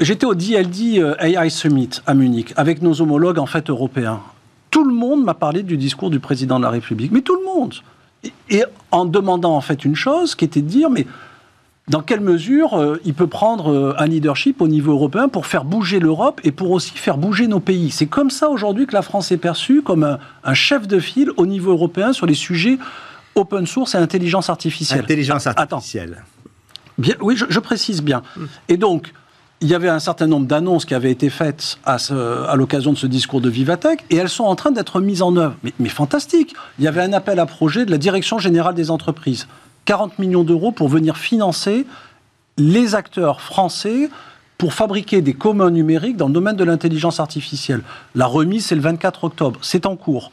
J'étais 0.00 0.26
au 0.26 0.34
DLD 0.34 0.98
euh, 0.98 1.14
AI 1.20 1.50
Summit 1.50 1.90
à 2.06 2.14
Munich 2.14 2.52
avec 2.56 2.82
nos 2.82 3.00
homologues 3.00 3.38
en 3.38 3.46
fait 3.46 3.70
européens. 3.70 4.20
Tout 4.70 4.84
le 4.84 4.92
monde 4.92 5.24
m'a 5.24 5.34
parlé 5.34 5.62
du 5.62 5.76
discours 5.76 6.10
du 6.10 6.18
président 6.18 6.58
de 6.58 6.64
la 6.64 6.70
République, 6.70 7.12
mais 7.12 7.20
tout 7.20 7.36
le 7.36 7.44
monde. 7.44 7.74
Et, 8.24 8.32
et 8.50 8.64
en 8.90 9.04
demandant 9.04 9.54
en 9.54 9.60
fait 9.60 9.84
une 9.84 9.94
chose 9.94 10.34
qui 10.34 10.44
était 10.44 10.62
de 10.62 10.68
dire 10.68 10.90
mais 10.90 11.06
dans 11.88 12.00
quelle 12.00 12.20
mesure 12.20 12.74
euh, 12.74 13.00
il 13.04 13.14
peut 13.14 13.26
prendre 13.26 13.70
euh, 13.70 13.94
un 13.98 14.06
leadership 14.06 14.62
au 14.62 14.68
niveau 14.68 14.92
européen 14.92 15.28
pour 15.28 15.46
faire 15.46 15.64
bouger 15.64 16.00
l'Europe 16.00 16.40
et 16.42 16.50
pour 16.50 16.70
aussi 16.70 16.92
faire 16.96 17.18
bouger 17.18 17.46
nos 17.46 17.60
pays? 17.60 17.90
C'est 17.90 18.06
comme 18.06 18.30
ça 18.30 18.48
aujourd'hui 18.48 18.86
que 18.86 18.94
la 18.94 19.02
France 19.02 19.30
est 19.32 19.36
perçue 19.36 19.82
comme 19.82 20.02
un, 20.02 20.18
un 20.44 20.54
chef 20.54 20.88
de 20.88 20.98
file 20.98 21.30
au 21.36 21.46
niveau 21.46 21.72
européen 21.72 22.12
sur 22.12 22.26
les 22.26 22.34
sujets 22.34 22.78
open 23.34 23.66
source 23.66 23.94
et 23.94 23.98
intelligence 23.98 24.48
artificielle. 24.48 25.00
Intelligence 25.00 25.46
Attends. 25.46 25.76
artificielle. 25.76 26.24
Bien, 26.96 27.16
oui, 27.20 27.36
je, 27.36 27.44
je 27.48 27.60
précise 27.60 28.02
bien. 28.02 28.22
Et 28.68 28.76
donc, 28.76 29.12
il 29.60 29.68
y 29.68 29.74
avait 29.74 29.88
un 29.88 29.98
certain 29.98 30.26
nombre 30.26 30.46
d'annonces 30.46 30.84
qui 30.84 30.94
avaient 30.94 31.10
été 31.10 31.30
faites 31.30 31.78
à, 31.84 31.96
l'occasion 32.54 32.92
de 32.92 32.98
ce 32.98 33.06
discours 33.06 33.40
de 33.40 33.48
Vivatech, 33.48 34.04
et 34.10 34.16
elles 34.16 34.28
sont 34.28 34.44
en 34.44 34.54
train 34.56 34.70
d'être 34.70 35.00
mises 35.00 35.22
en 35.22 35.36
œuvre. 35.36 35.56
Mais, 35.62 35.72
mais 35.78 35.88
fantastique 35.88 36.54
Il 36.78 36.84
y 36.84 36.88
avait 36.88 37.02
un 37.02 37.12
appel 37.12 37.38
à 37.38 37.46
projet 37.46 37.86
de 37.86 37.90
la 37.90 37.98
Direction 37.98 38.38
générale 38.38 38.74
des 38.74 38.90
entreprises. 38.90 39.46
40 39.84 40.18
millions 40.18 40.44
d'euros 40.44 40.72
pour 40.72 40.88
venir 40.88 41.16
financer 41.16 41.86
les 42.56 42.94
acteurs 42.94 43.40
français 43.40 44.08
pour 44.58 44.72
fabriquer 44.72 45.20
des 45.20 45.34
communs 45.34 45.70
numériques 45.70 46.16
dans 46.16 46.28
le 46.28 46.32
domaine 46.32 46.56
de 46.56 46.64
l'intelligence 46.64 47.20
artificielle. 47.20 47.82
La 48.14 48.26
remise, 48.26 48.66
c'est 48.66 48.74
le 48.74 48.80
24 48.80 49.24
octobre. 49.24 49.58
C'est 49.62 49.86
en 49.86 49.96
cours. 49.96 50.30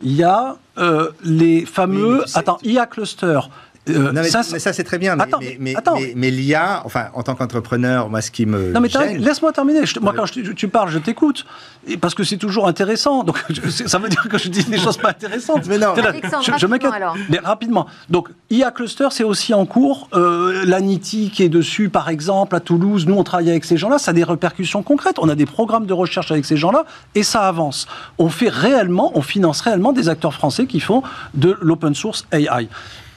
Il 0.00 0.12
y 0.14 0.22
a 0.22 0.56
euh, 0.78 1.10
les 1.22 1.66
fameux... 1.66 2.20
Oui, 2.20 2.30
attends, 2.34 2.58
IA 2.62 2.86
Cluster. 2.86 3.40
Euh, 3.88 4.12
Non, 4.12 4.22
mais, 4.22 4.28
ça, 4.30 4.42
mais 4.52 4.58
ça, 4.58 4.72
c'est 4.72 4.84
très 4.84 4.98
bien. 4.98 5.16
Mais, 5.16 5.22
Attends, 5.24 5.38
mais, 5.40 5.56
mais, 5.60 5.76
attends. 5.76 5.94
mais- 5.98 6.12
mais 6.16 6.30
l'IA, 6.30 6.82
enfin, 6.84 7.06
en 7.14 7.22
tant 7.22 7.34
qu'entrepreneur, 7.34 8.08
moi, 8.08 8.20
ce 8.20 8.30
qui 8.30 8.46
me. 8.46 8.72
Non 8.72 8.80
mais 8.80 8.88
laisse-moi 9.18 9.52
terminer. 9.52 9.86
Je 9.86 9.98
moi 10.00 10.12
quand 10.16 10.26
je 10.26 10.40
tu 10.52 10.68
parles, 10.68 10.90
je 10.90 10.98
t'écoute. 10.98 11.44
Et 11.86 11.96
Parce 11.96 12.14
que 12.14 12.24
c'est 12.24 12.36
toujours 12.36 12.68
intéressant. 12.68 13.24
Donc 13.24 13.42
je- 13.50 13.86
ça 13.86 13.98
veut 13.98 14.08
dire 14.08 14.26
que 14.28 14.38
je 14.38 14.48
dis 14.48 14.64
des 14.64 14.78
choses 14.78 14.96
pas 14.96 15.10
intéressantes. 15.10 15.66
Mais 15.66 15.78
non. 15.78 15.94
Là, 15.94 16.12
je, 16.12 16.28
je 16.46 16.50
rapidement, 16.50 16.68
m'inquiète. 16.68 16.92
alors. 16.92 17.16
Mais 17.30 17.38
rapidement. 17.38 17.86
Donc 18.10 18.28
IA 18.50 18.70
Cluster, 18.70 19.08
c'est 19.10 19.24
aussi 19.24 19.54
en 19.54 19.64
cours. 19.66 20.08
Euh, 20.14 20.64
L'ANITI 20.66 21.30
qui 21.30 21.42
est 21.42 21.48
dessus, 21.48 21.88
par 21.88 22.08
exemple, 22.08 22.54
à 22.54 22.60
Toulouse. 22.60 23.06
Nous, 23.06 23.14
on 23.14 23.24
travaille 23.24 23.50
avec 23.50 23.64
ces 23.64 23.76
gens-là. 23.76 23.98
Ça 23.98 24.10
a 24.10 24.14
des 24.14 24.24
répercussions 24.24 24.82
concrètes. 24.82 25.16
On 25.20 25.28
a 25.28 25.34
des 25.34 25.46
programmes 25.46 25.86
de 25.86 25.92
recherche 25.92 26.30
avec 26.30 26.44
ces 26.44 26.56
gens-là 26.56 26.84
et 27.14 27.22
ça 27.22 27.46
avance. 27.48 27.86
On 28.18 28.28
fait 28.28 28.48
réellement, 28.50 29.12
on 29.14 29.22
finance 29.22 29.60
réellement 29.60 29.92
des 29.92 30.08
acteurs 30.08 30.34
français 30.34 30.66
qui 30.66 30.80
font 30.80 31.02
de 31.34 31.56
l'open 31.60 31.94
source 31.94 32.26
AI. 32.32 32.68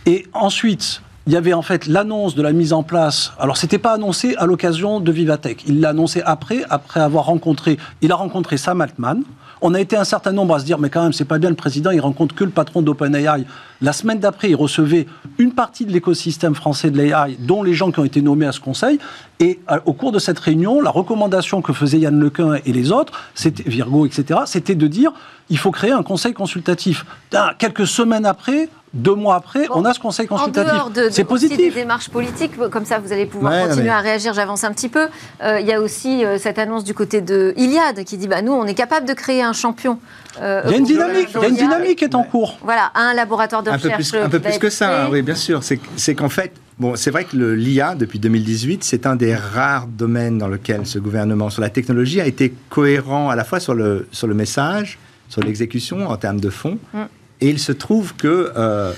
Et 0.05 0.25
ensuite, 0.33 1.01
il 1.27 1.33
y 1.33 1.35
avait 1.35 1.53
en 1.53 1.61
fait 1.61 1.85
l'annonce 1.85 2.33
de 2.35 2.41
la 2.41 2.51
mise 2.51 2.73
en 2.73 2.83
place. 2.83 3.33
Alors, 3.39 3.57
c'était 3.57 3.77
pas 3.77 3.93
annoncé 3.93 4.35
à 4.37 4.45
l'occasion 4.45 4.99
de 4.99 5.11
Vivatech. 5.11 5.63
Il 5.67 5.79
l'a 5.79 5.89
annoncé 5.89 6.21
après, 6.25 6.63
après 6.69 6.99
avoir 6.99 7.25
rencontré. 7.25 7.77
Il 8.01 8.11
a 8.11 8.15
rencontré 8.15 8.57
Sam 8.57 8.81
Altman. 8.81 9.21
On 9.63 9.75
a 9.75 9.79
été 9.79 9.95
un 9.95 10.03
certain 10.05 10.31
nombre 10.31 10.55
à 10.55 10.59
se 10.59 10.65
dire, 10.65 10.79
mais 10.79 10.89
quand 10.89 11.03
même, 11.03 11.13
c'est 11.13 11.23
pas 11.25 11.37
bien 11.37 11.49
le 11.51 11.55
président, 11.55 11.91
il 11.91 11.99
rencontre 12.01 12.33
que 12.33 12.43
le 12.43 12.49
patron 12.49 12.81
d'OpenAI. 12.81 13.45
La 13.81 13.93
semaine 13.93 14.17
d'après, 14.19 14.49
il 14.49 14.55
recevait 14.55 15.05
une 15.37 15.51
partie 15.53 15.85
de 15.85 15.91
l'écosystème 15.91 16.55
français 16.55 16.89
de 16.89 16.97
l'AI, 16.97 17.37
dont 17.37 17.61
les 17.61 17.75
gens 17.75 17.91
qui 17.91 17.99
ont 17.99 18.03
été 18.03 18.23
nommés 18.23 18.47
à 18.47 18.51
ce 18.53 18.59
conseil. 18.59 18.97
Et 19.39 19.59
à- 19.67 19.77
au 19.85 19.93
cours 19.93 20.11
de 20.11 20.17
cette 20.17 20.39
réunion, 20.39 20.81
la 20.81 20.89
recommandation 20.89 21.61
que 21.61 21.73
faisait 21.73 21.99
Yann 21.99 22.19
Lequin 22.19 22.55
et 22.65 22.73
les 22.73 22.91
autres, 22.91 23.13
c'était 23.35 23.61
Virgo, 23.69 24.07
etc., 24.07 24.39
c'était 24.47 24.73
de 24.73 24.87
dire, 24.87 25.11
il 25.51 25.59
faut 25.59 25.69
créer 25.69 25.91
un 25.91 26.01
conseil 26.01 26.33
consultatif. 26.33 27.05
Putain, 27.29 27.51
Quelques 27.59 27.85
semaines 27.85 28.25
après, 28.25 28.67
deux 28.93 29.15
mois 29.15 29.35
après, 29.35 29.67
Bon, 29.67 29.75
on 29.77 29.85
a 29.85 29.93
ce 29.93 29.99
conseil 29.99 30.27
En 30.29 30.35
consultatif. 30.37 30.71
dehors 30.73 30.89
de, 30.89 31.03
C'est 31.09 31.29
aussi 31.31 31.47
des 31.47 31.55
positif. 31.55 31.73
démarches 31.75 32.09
politiques, 32.09 32.57
comme 32.69 32.83
ça 32.85 32.99
vous 32.99 33.13
allez 33.13 33.25
pouvoir 33.25 33.53
Ouais, 33.53 33.63
continuer 33.67 33.85
mais- 33.85 33.89
à 33.89 33.99
réagir, 33.99 34.33
j'avance 34.33 34.63
un 34.65 34.71
petit 34.73 34.89
peu. 34.89 35.07
Euh, 35.43 35.59
Il 35.61 35.67
y 35.67 35.71
a 35.73 35.79
aussi 35.79 36.25
euh, 36.25 36.37
cette 36.37 36.59
annonce 36.59 36.83
du 36.83 36.93
côté 36.93 37.21
de 37.21 37.53
Iliad 37.55 38.03
qui 38.03 38.17
dit 38.17 38.27
bah, 38.27 38.41
nous, 38.41 38.51
on 38.51 38.65
est 38.65 38.73
capable 38.73 39.07
de 39.07 39.13
créer 39.13 39.41
un 39.41 39.53
champion. 39.53 39.97
euh, 40.41 40.61
Il 40.65 40.71
y 40.71 40.73
a 40.73 40.77
une 40.77 40.83
dynamique, 40.83 41.29
il 41.33 41.41
y 41.41 41.45
a 41.45 41.47
une 41.47 41.55
dynamique 41.55 41.99
qui 41.99 42.03
est 42.05 42.15
en 42.15 42.23
cours. 42.23 42.57
Voilà, 42.63 42.91
un 42.95 43.13
laboratoire 43.13 43.63
de 43.63 43.69
un 43.69 43.77
peu 43.77 43.87
recherche. 43.89 44.09
plus, 44.11 44.17
un 44.19 44.29
peu 44.29 44.39
plus 44.39 44.57
que 44.57 44.69
ça, 44.69 45.03
hein, 45.05 45.09
oui, 45.11 45.21
bien 45.21 45.35
sûr. 45.35 45.61
C'est 45.63 46.15
qu'en 46.15 46.29
fait, 46.29 46.51
bon, 46.77 46.95
c'est 46.97 47.11
vrai 47.11 47.23
que 47.23 47.37
le- 47.37 47.55
l'IA, 47.55 47.95
depuis 47.95 48.19
2018, 48.19 48.83
c'est 48.83 49.05
un 49.05 49.15
des 49.15 49.35
rares 49.35 49.87
domaines 49.87 50.37
dans 50.37 50.47
lequel 50.49 50.85
ce 50.85 50.99
gouvernement, 50.99 51.49
sur 51.49 51.61
la 51.61 51.69
technologie, 51.69 52.19
a 52.19 52.25
été 52.27 52.53
cohérent 52.69 53.29
à 53.29 53.35
la 53.37 53.43
fois 53.45 53.59
sur 53.61 53.73
le, 53.73 54.07
sur 54.11 54.27
le 54.27 54.33
message, 54.33 54.99
sur 55.29 55.41
l'exécution 55.41 56.09
en 56.09 56.17
termes 56.17 56.41
de 56.41 56.49
fonds. 56.49 56.77
Mm. 56.93 56.99
Et 57.41 57.49
il 57.49 57.59
se 57.59 57.71
trouve 57.71 58.15
que. 58.15 58.51
euh, 58.55 58.93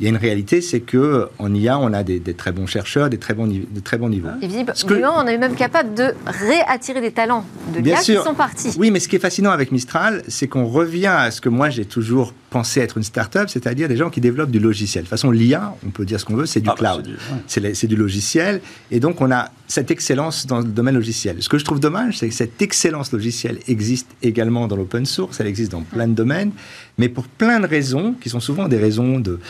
il 0.00 0.02
y 0.02 0.06
a 0.06 0.10
une 0.10 0.16
réalité, 0.16 0.60
c'est 0.60 0.80
que 0.80 1.28
en 1.38 1.54
IA, 1.54 1.78
on 1.78 1.92
a 1.92 2.02
des, 2.02 2.18
des 2.18 2.34
très 2.34 2.50
bons 2.50 2.66
chercheurs, 2.66 3.08
des 3.08 3.18
très 3.18 3.32
bons, 3.32 3.46
niveaux- 3.46 3.68
de 3.70 3.78
très 3.78 3.96
bons 3.96 4.08
niveaux. 4.08 4.26
Et 4.42 4.48
Ce 4.48 4.84
que- 4.84 4.94
visiblement, 4.94 5.14
on 5.18 5.26
est 5.28 5.38
même 5.38 5.54
capable 5.54 5.94
de 5.94 6.12
réattirer 6.26 7.00
des 7.00 7.12
talents 7.12 7.44
de 7.72 7.78
l'IA 7.78 7.98
qui 8.00 8.16
sont 8.16 8.34
partis. 8.34 8.74
Oui, 8.76 8.90
mais 8.90 8.98
ce 8.98 9.06
qui 9.06 9.14
est 9.14 9.20
fascinant 9.20 9.52
avec 9.52 9.70
Mistral, 9.70 10.24
c'est 10.26 10.48
qu'on 10.48 10.66
revient 10.66 11.06
à 11.06 11.30
ce 11.30 11.40
que 11.40 11.48
moi 11.48 11.70
j'ai 11.70 11.84
toujours 11.84 12.34
pensé 12.50 12.80
être 12.80 12.96
une 12.98 13.04
start-up, 13.04 13.48
c'est-à-dire 13.48 13.86
des 13.88 13.96
gens 13.96 14.10
qui 14.10 14.20
développent 14.20 14.50
du 14.50 14.58
logiciel. 14.58 15.04
De 15.04 15.06
toute 15.08 15.10
façon, 15.10 15.30
l'IA, 15.30 15.76
on 15.86 15.90
peut 15.90 16.04
dire 16.04 16.18
ce 16.18 16.24
qu'on 16.24 16.34
veut, 16.34 16.46
c'est 16.46 16.60
du 16.60 16.68
Ah 16.70 16.74
bah, 16.76 16.90
cloud. 16.94 17.04
c'est 17.06 17.10
du- 17.10 17.16
ouais. 17.34 17.40
C'est 17.46 17.60
la- 17.60 17.74
c'est 17.74 17.86
du 17.86 17.96
logiciel. 17.96 18.60
Et 18.90 18.98
donc, 18.98 19.20
on 19.20 19.30
a 19.30 19.50
cette 19.68 19.92
excellence 19.92 20.46
dans 20.46 20.58
le 20.58 20.64
domaine 20.64 20.96
logiciel. 20.96 21.36
Ce 21.40 21.48
que 21.48 21.56
je 21.58 21.64
trouve 21.64 21.78
dommage, 21.78 22.18
c'est 22.18 22.28
que 22.28 22.34
cette 22.34 22.60
excellence 22.60 23.12
logicielle 23.12 23.58
existe 23.68 24.08
également 24.24 24.66
dans 24.66 24.76
l'open 24.76 25.06
source, 25.06 25.38
elle 25.38 25.46
existe 25.46 25.70
dans 25.70 25.82
plein 25.82 26.08
de 26.08 26.14
domaines, 26.14 26.50
mais 26.98 27.08
pour 27.08 27.24
plein 27.26 27.58
de 27.60 27.66
raisons, 27.66 28.14
qui 28.20 28.28
sont 28.30 28.40
souvent 28.40 28.68
des 28.68 28.76
raisons 28.78 29.18
de... 29.18 29.40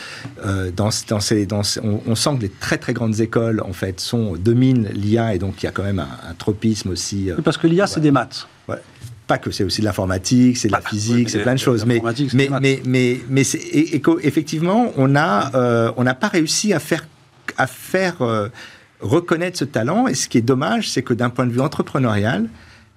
euh, 0.45 0.71
dans, 0.75 0.89
dans 1.07 1.19
ces, 1.19 1.45
dans 1.45 1.63
ces- 1.63 1.79
on, 1.81 2.01
on 2.07 2.15
sent 2.15 2.31
que 2.37 2.41
les 2.43 2.49
très 2.49 2.77
très 2.77 2.93
grandes 2.93 3.19
écoles, 3.19 3.61
en 3.61 3.73
fait, 3.73 3.99
sont, 3.99 4.35
dominent 4.35 4.89
l'IA, 4.93 5.35
et 5.35 5.37
donc 5.37 5.61
il 5.61 5.65
y 5.65 5.69
a 5.69 5.71
quand 5.71 5.83
même 5.83 5.99
un, 5.99 6.09
un 6.29 6.33
tropisme 6.33 6.89
aussi... 6.89 7.29
euh, 7.29 7.35
Oui, 7.37 7.43
Parce 7.43 7.57
que 7.57 7.67
l'IA, 7.67 7.85
c'est 7.87 7.99
des 8.01 8.11
maths. 8.11 8.47
Ouais. 8.67 8.77
Pas 9.27 9.37
que, 9.39 9.49
c'est 9.51 9.63
aussi 9.63 9.81
de 9.81 9.85
l'informatique, 9.85 10.57
c'est 10.57 10.67
de 10.67 10.73
la 10.73 10.81
physique, 10.81 11.29
c'est 11.31 11.39
plein 11.41 11.53
de 11.55 11.59
choses. 11.59 11.83
Mais, 11.85 11.99
mais, 12.33 12.49
mais, 12.61 12.81
mais, 12.85 13.19
mais 13.29 13.41
et- 13.41 14.01
effectivement, 14.21 14.91
on 14.97 15.15
a, 15.15 15.51
euh, 15.55 15.91
on 15.97 16.03
n'a 16.03 16.13
pas 16.13 16.27
réussi 16.27 16.73
à 16.73 16.79
faire, 16.79 17.07
à 17.57 17.65
faire 17.67 18.21
euh, 18.21 18.49
reconnaître 19.01 19.57
ce 19.57 19.65
talent. 19.65 20.07
Et 20.07 20.13
ce 20.13 20.29
qui 20.29 20.37
est 20.37 20.41
dommage, 20.43 20.89
c'est 20.89 21.01
que 21.01 21.13
d'un 21.15 21.29
point 21.31 21.47
de 21.47 21.51
vue 21.51 21.59
entrepreneurial, 21.61 22.47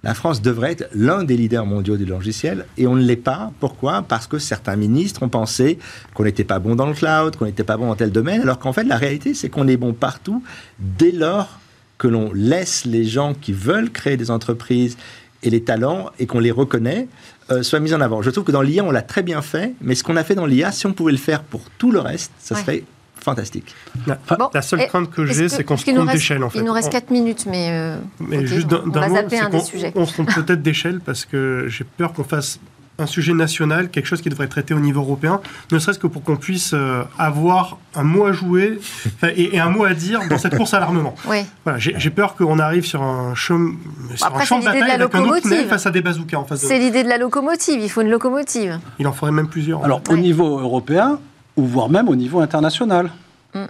la 0.05 0.15
France 0.15 0.41
devrait 0.43 0.73
être 0.73 0.89
l'un 0.95 1.25
des 1.25 1.37
leaders 1.37 1.67
mondiaux 1.67 1.97
du 1.97 2.05
logiciel 2.05 2.67
et 2.77 2.87
on 2.87 2.95
ne 2.95 3.03
l'est 3.03 3.17
pas. 3.17 3.51
Pourquoi? 3.59 4.03
Parce 4.03 4.27
que 4.29 4.39
certains 4.39 4.77
ministres 4.77 5.23
ont 5.25 5.29
pensé 5.29 5.79
qu'on 6.15 6.25
n'était 6.25 6.45
pas 6.45 6.61
bon 6.61 6.77
dans 6.77 6.87
le 6.87 6.95
cloud, 6.95 7.35
qu'on 7.37 7.47
n'était 7.47 7.65
pas 7.65 7.77
bon 7.77 7.89
dans 7.89 7.97
tel 7.97 8.13
domaine, 8.13 8.43
alors 8.43 8.59
qu'en 8.61 8.73
fait, 8.73 8.85
la 8.85 8.97
réalité, 8.97 9.35
c'est 9.35 9.49
qu'on 9.49 9.67
est 9.67 9.77
bon 9.77 9.93
partout 9.93 10.43
dès 10.79 11.11
lors 11.11 11.59
que 11.99 12.07
l'on 12.07 12.31
laisse 12.33 12.85
les 12.85 13.05
gens 13.05 13.35
qui 13.35 13.53
veulent 13.53 13.91
créer 13.91 14.17
des 14.17 14.31
entreprises 14.31 14.97
et 15.43 15.51
les 15.51 15.63
talents 15.63 16.11
et 16.21 16.27
qu'on 16.27 16.39
les 16.39 16.53
reconnaît 16.53 17.09
euh, 17.51 17.65
soient 17.65 17.81
mis 17.81 17.93
en 17.93 18.01
avant. 18.01 18.23
Je 18.23 18.31
trouve 18.31 18.45
que 18.45 18.53
dans 18.53 18.63
l'IA, 18.63 18.85
on 18.85 18.93
l'a 18.93 19.03
très 19.03 19.25
bien 19.25 19.43
fait, 19.43 19.75
mais 19.81 19.97
ce 19.97 20.05
qu'on 20.05 20.17
a 20.17 20.23
fait 20.23 20.37
dans 20.37 20.47
l'IA, 20.47 20.71
si 20.71 20.87
on 20.87 20.93
pouvait 20.93 21.13
le 21.13 21.19
faire 21.19 21.43
pour 21.43 21.63
tout 21.77 21.91
le 21.91 21.99
reste, 21.99 22.31
ça 22.39 22.55
Ouais. 22.55 22.61
serait 22.61 22.85
fantastique. 23.21 23.75
La, 24.07 24.19
Bon, 24.39 24.51
la 24.53 24.63
seule 24.63 24.83
et- 24.83 24.87
crainte 24.87 25.11
que 25.11 25.25
j'ai, 25.27 25.49
c'est 25.49 25.65
qu'on 25.65 25.77
se 25.77 25.85
trompe 25.91 26.11
d'échelle, 26.11 26.43
en 26.45 26.51
fait. 26.51 26.59
Il 26.59 26.65
nous 26.65 26.73
reste 26.73 26.89
On- 26.89 26.93
4 26.93 27.11
minutes, 27.11 27.45
mais, 27.47 27.69
euh, 27.71 27.97
Mais 28.21 28.47
juste 28.47 28.67
on, 28.73 28.89
va 28.91 29.09
mot, 29.09 29.17
un 29.17 29.49
des 29.51 29.61
sujets. 29.61 29.93
on 29.95 30.07
se 30.07 30.13
trompe 30.15 30.33
peut-être 30.35 30.63
d'échelle 30.63 31.01
parce 31.05 31.25
que 31.25 31.67
j'ai 31.69 31.85
peur 31.85 32.13
qu'on 32.13 32.25
fasse 32.25 32.59
un 33.01 33.07
sujet 33.07 33.33
national, 33.33 33.91
quelque 33.91 34.07
chose 34.07 34.21
qui 34.21 34.29
devrait 34.29 34.47
être 34.47 34.51
traité 34.51 34.75
au 34.75 34.81
niveau 34.81 35.01
européen, 35.03 35.41
ne 35.71 35.79
serait-ce 35.79 36.01
que 36.01 36.09
pour 36.09 36.25
qu'on 36.25 36.35
puisse 36.35 36.73
euh, 36.75 37.05
avoir 37.17 37.79
un 37.95 38.03
mot 38.03 38.27
à 38.27 38.33
jouer 38.33 38.81
et, 39.23 39.55
et 39.55 39.61
un 39.61 39.71
mot 39.71 39.85
à 39.85 39.95
dire 39.95 40.21
dans 40.29 40.37
cette 40.37 40.57
course 40.57 40.75
à 40.75 40.81
l'armement. 40.81 41.15
Oui. 41.29 41.45
Voilà, 41.63 41.79
j'ai 41.79 42.11
peur 42.11 42.35
qu'on 42.35 42.59
arrive 42.59 42.85
sur 42.85 43.01
un, 43.01 43.37
chemin, 43.37 43.75
sur 44.17 44.27
Après, 44.27 44.43
un 44.43 44.45
champ 44.45 44.59
de 44.59 44.65
c'est 44.65 44.71
l'idée 44.71 44.81
de 44.81 44.85
bataille 44.87 44.99
la 44.99 45.05
avec 45.05 45.15
un 45.15 45.19
autre 45.21 45.27
locomotive. 45.29 45.51
tunnel 45.53 45.69
face 45.69 45.87
à 45.87 45.91
des 45.93 46.01
bazookas 46.01 46.39
en 46.39 46.45
face 46.45 46.63
de 46.63 46.67
C'est 46.67 46.79
l'idée 46.81 47.05
de 47.05 47.09
la 47.09 47.19
locomotive, 47.19 47.79
il 47.81 47.89
faut 47.89 48.01
une 48.01 48.11
locomotive. 48.11 48.81
Il 48.99 49.07
en 49.07 49.13
faudrait 49.13 49.31
même 49.33 49.47
plusieurs. 49.49 49.85
Alors, 49.85 50.01
au 50.09 50.15
Ouais. 50.15 50.19
niveau 50.21 50.59
européen, 50.59 51.21
ou 51.59 51.65
voire 51.65 51.91
même 51.91 52.09
au 52.09 52.17
niveau 52.17 52.41
international. 52.41 53.11
Mm. 53.55 53.65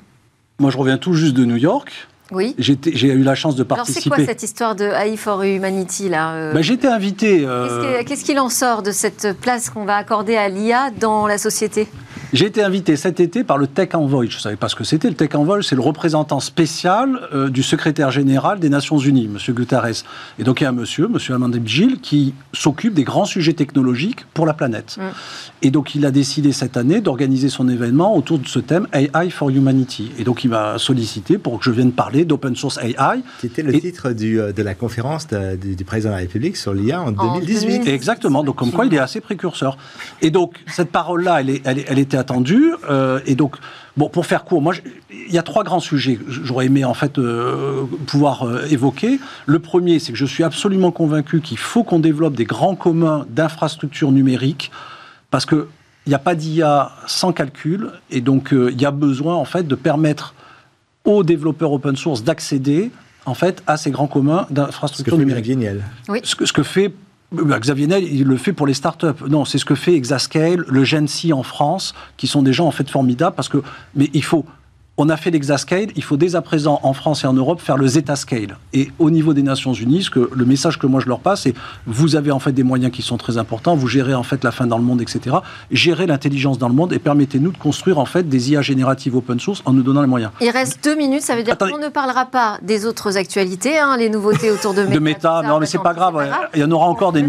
Moi, 0.60 0.70
je 0.70 0.76
reviens 0.78 0.98
tout 0.98 1.14
juste 1.14 1.34
de 1.34 1.44
New 1.44 1.56
York. 1.56 1.90
Oui. 2.30 2.54
J'ai 2.58 2.76
eu 3.08 3.22
la 3.22 3.34
chance 3.34 3.56
de 3.56 3.62
Alors 3.62 3.86
c'est 3.86 3.92
participer. 3.94 4.16
quoi 4.16 4.24
cette 4.26 4.42
histoire 4.42 4.74
de 4.76 4.84
AI 4.84 5.16
for 5.16 5.42
Humanity 5.42 6.10
là 6.10 6.32
euh, 6.32 6.52
Ben, 6.52 6.62
J'étais 6.62 6.86
invité. 6.88 7.38
Qu'est-ce 7.38 7.46
euh, 7.48 8.02
que- 8.02 8.06
Qu'est-ce 8.06 8.24
qu'il 8.24 8.38
en 8.38 8.50
sort 8.50 8.82
de 8.82 8.90
cette 8.92 9.32
place 9.40 9.70
qu'on 9.70 9.86
va 9.86 9.96
accorder 9.96 10.36
à 10.36 10.50
l'IA 10.50 10.90
dans 10.90 11.26
la 11.26 11.38
société? 11.38 11.88
J'ai 12.34 12.44
été 12.44 12.62
invité 12.62 12.96
cet 12.96 13.20
été 13.20 13.42
par 13.42 13.56
le 13.56 13.66
Tech 13.66 13.94
Envoy. 13.94 14.28
Je 14.28 14.36
ne 14.36 14.40
savais 14.40 14.56
pas 14.56 14.68
ce 14.68 14.74
que 14.74 14.84
c'était. 14.84 15.08
Le 15.08 15.14
Tech 15.14 15.34
Envoy, 15.34 15.62
c'est 15.62 15.74
le 15.74 15.80
représentant 15.80 16.40
spécial 16.40 17.20
euh, 17.32 17.48
du 17.48 17.62
secrétaire 17.62 18.10
général 18.10 18.60
des 18.60 18.68
Nations 18.68 18.98
Unies, 18.98 19.30
M. 19.32 19.54
Guterres. 19.54 20.04
Et 20.38 20.44
donc 20.44 20.60
il 20.60 20.64
y 20.64 20.66
a 20.66 20.70
un 20.70 20.72
monsieur, 20.72 21.06
M. 21.06 21.34
Amandine 21.34 21.66
Gilles, 21.66 22.00
qui 22.00 22.34
s'occupe 22.52 22.92
des 22.92 23.04
grands 23.04 23.24
sujets 23.24 23.54
technologiques 23.54 24.26
pour 24.34 24.44
la 24.44 24.52
planète. 24.52 24.98
Mm. 24.98 25.02
Et 25.62 25.70
donc 25.70 25.94
il 25.94 26.04
a 26.04 26.10
décidé 26.10 26.52
cette 26.52 26.76
année 26.76 27.00
d'organiser 27.00 27.48
son 27.48 27.66
événement 27.66 28.14
autour 28.14 28.38
de 28.38 28.46
ce 28.46 28.58
thème 28.58 28.86
AI 28.92 29.30
for 29.30 29.48
Humanity. 29.48 30.12
Et 30.18 30.24
donc 30.24 30.44
il 30.44 30.50
m'a 30.50 30.78
sollicité 30.78 31.38
pour 31.38 31.58
que 31.58 31.64
je 31.64 31.70
vienne 31.70 31.92
parler 31.92 32.26
d'open 32.26 32.54
source 32.56 32.78
AI. 32.78 33.20
C'était 33.40 33.62
le 33.62 33.72
titre 33.80 34.12
du, 34.12 34.38
euh, 34.38 34.52
de 34.52 34.62
la 34.62 34.74
conférence 34.74 35.28
du, 35.28 35.84
président 35.86 36.10
de 36.10 36.14
la 36.14 36.20
République 36.20 36.58
sur 36.58 36.74
l'IA 36.74 37.00
en, 37.00 37.12
2018. 37.12 37.88
Exactement. 37.88 38.44
Donc 38.44 38.56
comme 38.56 38.70
quoi 38.70 38.84
il 38.84 38.92
est 38.92 38.98
assez 38.98 39.22
précurseur. 39.22 39.78
Et 40.20 40.30
donc 40.30 40.56
cette 40.66 40.90
parole-là, 40.90 41.40
elle, 41.40 41.60
elle, 41.64 41.98
était 41.98 42.17
attendue. 42.18 42.72
Euh, 42.90 43.20
et 43.26 43.34
donc 43.34 43.56
Bon, 43.96 44.08
pour 44.08 44.26
faire 44.26 44.44
court, 44.44 44.62
moi, 44.62 44.74
il 45.10 45.34
y 45.34 45.38
a 45.38 45.42
trois 45.42 45.64
grands 45.64 45.80
sujets 45.80 46.14
que 46.14 46.30
j'aurais 46.30 46.66
aimé 46.66 46.84
en 46.84 46.94
fait 46.94 47.18
euh, 47.18 47.82
pouvoir 48.06 48.46
évoquer. 48.70 49.18
Le 49.46 49.58
premier, 49.58 49.98
c'est 49.98 50.12
que 50.12 50.18
je 50.18 50.24
suis 50.24 50.44
absolument 50.44 50.92
convaincu 50.92 51.40
qu'il 51.40 51.58
faut 51.58 51.82
qu'on 51.82 51.98
développe 51.98 52.34
des 52.34 52.44
grands 52.44 52.76
communs 52.76 53.26
d'infrastructures 53.28 54.12
numériques 54.12 54.70
parce 55.30 55.46
qu'il 55.46 55.66
n'y 56.06 56.14
a 56.14 56.18
pas 56.18 56.34
d'IA 56.34 56.92
sans 57.06 57.32
calcul, 57.32 57.90
et 58.10 58.20
donc 58.20 58.52
euh, 58.52 58.70
il 58.72 58.80
y 58.80 58.86
a 58.86 58.90
besoin 58.90 59.34
en 59.34 59.44
fait 59.44 59.66
de 59.66 59.74
permettre 59.74 60.34
aux 61.04 61.22
développeurs 61.22 61.72
open 61.72 61.96
source 61.96 62.22
d'accéder 62.22 62.90
en 63.26 63.34
fait 63.34 63.62
à 63.66 63.76
ces 63.76 63.90
grands 63.90 64.06
communs 64.06 64.46
d'infrastructures 64.50 65.18
numériques. 65.18 65.58
Oui. 66.08 66.20
Ce, 66.22 66.34
que, 66.34 66.46
ce 66.46 66.52
que 66.52 66.62
fait 66.62 66.92
bah, 67.32 67.58
Xavier 67.58 67.86
Niel, 67.86 68.04
il 68.04 68.24
le 68.24 68.36
fait 68.36 68.52
pour 68.52 68.66
les 68.66 68.74
startups. 68.74 69.24
Non, 69.28 69.44
c'est 69.44 69.58
ce 69.58 69.64
que 69.64 69.74
fait 69.74 69.94
Exascale, 69.94 70.64
le 70.66 70.84
Gency 70.84 71.32
en 71.32 71.42
France, 71.42 71.94
qui 72.16 72.26
sont 72.26 72.42
des 72.42 72.52
gens 72.52 72.66
en 72.66 72.70
fait 72.70 72.88
formidables 72.88 73.36
parce 73.36 73.48
que, 73.48 73.62
mais 73.94 74.10
il 74.14 74.24
faut, 74.24 74.46
on 74.98 75.08
a 75.08 75.16
fait 75.16 75.30
l'exascale, 75.30 75.86
il 75.94 76.02
faut 76.02 76.16
dès 76.16 76.34
à 76.34 76.42
présent 76.42 76.80
en 76.82 76.92
France 76.92 77.22
et 77.22 77.28
en 77.28 77.32
Europe 77.32 77.60
faire 77.60 77.76
le 77.76 77.86
zetascale. 77.86 78.58
Et 78.72 78.90
au 78.98 79.10
niveau 79.10 79.32
des 79.32 79.42
Nations 79.42 79.72
Unies, 79.72 80.02
ce 80.02 80.10
que, 80.10 80.28
le 80.34 80.44
message 80.44 80.76
que 80.76 80.88
moi 80.88 81.00
je 81.00 81.06
leur 81.06 81.20
passe, 81.20 81.42
c'est 81.42 81.54
vous 81.86 82.16
avez 82.16 82.32
en 82.32 82.40
fait 82.40 82.50
des 82.50 82.64
moyens 82.64 82.92
qui 82.92 83.02
sont 83.02 83.16
très 83.16 83.38
importants, 83.38 83.76
vous 83.76 83.86
gérez 83.86 84.14
en 84.14 84.24
fait 84.24 84.42
la 84.42 84.50
fin 84.50 84.66
dans 84.66 84.76
le 84.76 84.82
monde, 84.82 85.00
etc. 85.00 85.36
Gérez 85.70 86.08
l'intelligence 86.08 86.58
dans 86.58 86.68
le 86.68 86.74
monde 86.74 86.92
et 86.92 86.98
permettez-nous 86.98 87.52
de 87.52 87.56
construire 87.56 87.98
en 87.98 88.06
fait 88.06 88.28
des 88.28 88.50
IA 88.50 88.60
génératives 88.60 89.14
open 89.14 89.38
source 89.38 89.62
en 89.66 89.72
nous 89.72 89.82
donnant 89.82 90.02
les 90.02 90.08
moyens. 90.08 90.32
Il 90.40 90.50
reste 90.50 90.82
deux 90.82 90.96
minutes, 90.96 91.22
ça 91.22 91.36
veut 91.36 91.44
dire 91.44 91.56
qu'on 91.56 91.78
ne 91.78 91.88
parlera 91.88 92.26
pas 92.26 92.58
des 92.62 92.84
autres 92.84 93.16
actualités, 93.16 93.78
hein, 93.78 93.96
les 93.96 94.10
nouveautés 94.10 94.50
autour 94.50 94.74
de 94.74 94.82
Meta. 94.82 94.94
De 94.94 94.98
Meta, 94.98 95.42
non 95.46 95.60
mais 95.60 95.66
c'est 95.66 95.78
pas, 95.78 95.94
grave, 95.94 96.28
il 96.54 96.60
y 96.60 96.64
en 96.64 96.70
aura 96.72 96.86
encore 96.88 97.12
des. 97.12 97.22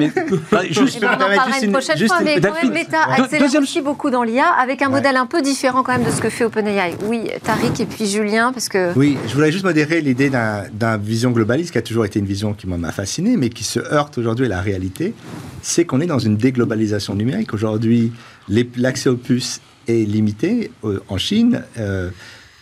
Bah, 0.51 0.61
juste, 0.69 1.03
on 1.03 1.13
en 1.13 1.17
parlera 1.17 1.59
une 1.61 1.71
prochaine 1.71 2.07
fois, 2.07 2.17
mais 2.23 2.41
quand 2.41 2.53
même 2.63 2.73
Meta 2.73 3.03
accélère 3.03 3.61
aussi 3.61 3.81
beaucoup 3.81 4.09
dans 4.09 4.23
l'IA 4.23 4.47
avec 4.59 4.81
un 4.81 4.89
modèle 4.89 5.17
un 5.17 5.27
peu 5.27 5.43
différent 5.43 5.83
quand 5.83 5.91
même 5.91 6.03
de 6.03 6.11
ce 6.11 6.19
que 6.19 6.29
fait 6.29 6.45
OpenAI. 6.45 6.95
Oui, 7.05 7.29
Et 7.61 7.85
puis 7.85 8.05
Julien, 8.07 8.51
parce 8.53 8.69
que... 8.69 8.93
Oui, 8.97 9.17
je 9.27 9.33
voulais 9.33 9.51
juste 9.51 9.63
modérer 9.65 10.01
l'idée 10.01 10.29
d'un 10.29 10.97
vision 10.97 11.31
globaliste, 11.31 11.71
qui 11.71 11.77
a 11.77 11.81
toujours 11.81 12.05
été 12.05 12.19
une 12.19 12.25
vision 12.25 12.53
qui 12.53 12.67
m'a 12.67 12.91
fasciné, 12.91 13.35
mais 13.37 13.49
qui 13.49 13.63
se 13.63 13.79
heurte 13.79 14.17
aujourd'hui 14.17 14.45
à 14.45 14.49
la 14.49 14.61
réalité, 14.61 15.13
c'est 15.61 15.85
qu'on 15.85 15.99
est 15.99 16.05
dans 16.05 16.19
une 16.19 16.37
déglobalisation 16.37 17.15
numérique. 17.15 17.53
Aujourd'hui, 17.53 18.11
l'accès 18.47 19.09
aux 19.09 19.17
puces 19.17 19.61
est 19.87 20.05
limité 20.05 20.71
euh, 20.83 20.99
en 21.09 21.17
Chine, 21.17 21.63
euh, 21.77 22.09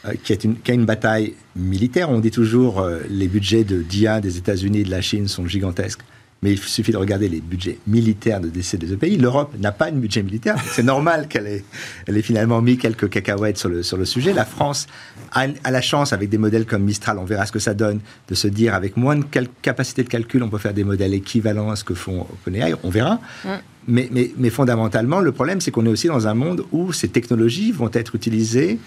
euh, 0.05 0.13
qui, 0.23 0.33
a 0.33 0.73
une 0.73 0.85
bataille 0.85 1.35
militaire. 1.55 2.09
On 2.09 2.19
dit 2.19 2.31
toujours 2.31 2.85
les 3.09 3.27
budgets 3.27 3.63
de 3.63 3.81
DIA 3.81 4.19
des 4.19 4.37
États-Unis 4.37 4.79
et 4.79 4.83
de 4.83 4.91
la 4.91 5.01
Chine 5.01 5.27
sont 5.27 5.47
gigantesques 5.47 6.01
mais 6.41 6.51
il 6.51 6.59
suffit 6.59 6.91
de 6.91 6.97
regarder 6.97 7.29
les 7.29 7.41
budgets 7.41 7.79
militaires 7.87 8.39
de 8.39 8.61
ces 8.61 8.77
deux 8.77 8.95
pays. 8.95 9.17
L'Europe 9.17 9.53
n'a 9.59 9.71
pas 9.71 9.89
de 9.89 9.97
budget 9.97 10.21
militaire. 10.21 10.55
C'est 10.71 10.83
normal 10.83 11.27
qu'elle 11.29 11.47
ait, 11.47 11.63
elle 12.05 12.17
ait 12.17 12.21
finalement 12.21 12.61
mis 12.61 12.77
quelques 12.77 13.09
cacahuètes 13.09 13.57
sur 13.57 13.69
le, 13.69 13.83
sur 13.83 13.97
le 13.97 14.05
sujet. 14.05 14.33
La 14.33 14.45
France 14.45 14.87
a, 15.31 15.47
la 15.47 15.81
chance, 15.81 16.13
avec 16.13 16.29
des 16.29 16.37
modèles 16.37 16.65
comme 16.65 16.83
Mistral, 16.83 17.17
on 17.17 17.25
verra 17.25 17.45
ce 17.45 17.51
que 17.51 17.59
ça 17.59 17.73
donne, 17.73 17.99
de 18.27 18.35
se 18.35 18.47
dire 18.47 18.75
avec 18.75 18.97
moins 18.97 19.15
de 19.15 19.25
capacité 19.61 20.03
de 20.03 20.09
calcul, 20.09 20.43
on 20.43 20.49
peut 20.49 20.57
faire 20.57 20.73
des 20.73 20.83
modèles 20.83 21.13
équivalents 21.13 21.71
à 21.71 21.75
ce 21.75 21.83
que 21.83 21.93
font 21.93 22.21
OpenAI. 22.21 22.73
On 22.83 22.89
verra. 22.89 23.19
Mm. 23.43 23.49
Mais, 23.89 24.09
mais, 24.11 24.31
mais, 24.37 24.49
fondamentalement, 24.49 25.21
le 25.21 25.31
problème, 25.31 25.61
c'est 25.61 25.71
qu'on 25.71 25.85
est 25.85 25.89
aussi 25.89 26.07
dans 26.07 26.27
un 26.27 26.33
monde 26.33 26.65
où 26.73 26.91
ces 26.91 27.07
technologies 27.07 27.71
vont 27.71 27.89
être 27.93 28.15
utilisées 28.15 28.79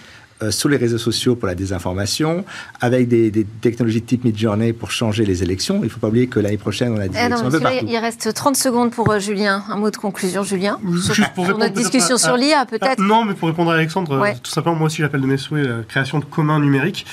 euh, 0.42 0.50
sur 0.50 0.68
les 0.68 0.76
réseaux 0.76 0.98
sociaux 0.98 1.36
pour 1.36 1.46
la 1.46 1.54
désinformation, 1.54 2.44
avec 2.80 3.08
des, 3.08 3.46
technologies 3.60 4.00
de 4.00 4.06
type 4.06 4.24
Midjourney 4.24 4.72
pour 4.72 4.90
changer 4.90 5.24
les 5.24 5.42
élections. 5.42 5.78
Il 5.82 5.84
ne 5.84 5.88
faut 5.88 6.00
pas 6.00 6.08
oublier 6.08 6.28
que 6.28 6.40
l'année 6.40 6.56
prochaine, 6.56 6.92
on 6.92 7.00
a 7.00 7.08
des 7.08 7.18
eh 7.18 7.26
élections 7.26 7.46
un 7.46 7.50
peu 7.50 7.60
partout. 7.60 7.86
Il 7.86 7.96
reste 7.98 8.32
30 8.32 8.56
secondes 8.56 8.90
pour 8.90 9.10
euh, 9.10 9.18
Julien. 9.18 9.62
Un 9.68 9.76
mot 9.76 9.90
de 9.90 9.96
conclusion, 9.96 10.42
Julien 10.42 10.78
Juste 11.12 11.34
pour, 11.34 11.46
notre 11.46 11.74
discussion 11.74 12.16
sur 12.16 12.36
l'IA, 12.36 12.64
peut-être 12.64 13.02
Non, 13.02 13.24
mais 13.24 13.34
pour 13.34 13.48
répondre 13.48 13.70
à 13.70 13.74
Alexandre, 13.74 14.12
euh, 14.12 14.32
tout 14.42 14.50
simplement, 14.50 14.76
moi 14.76 14.86
aussi, 14.86 14.98
j'appelle 14.98 15.20
de 15.20 15.26
mes 15.26 15.36
souhaits 15.36 15.66
la 15.66 15.82
création 15.82 16.18
de 16.18 16.24
communs 16.24 16.58
numériques. 16.58 17.06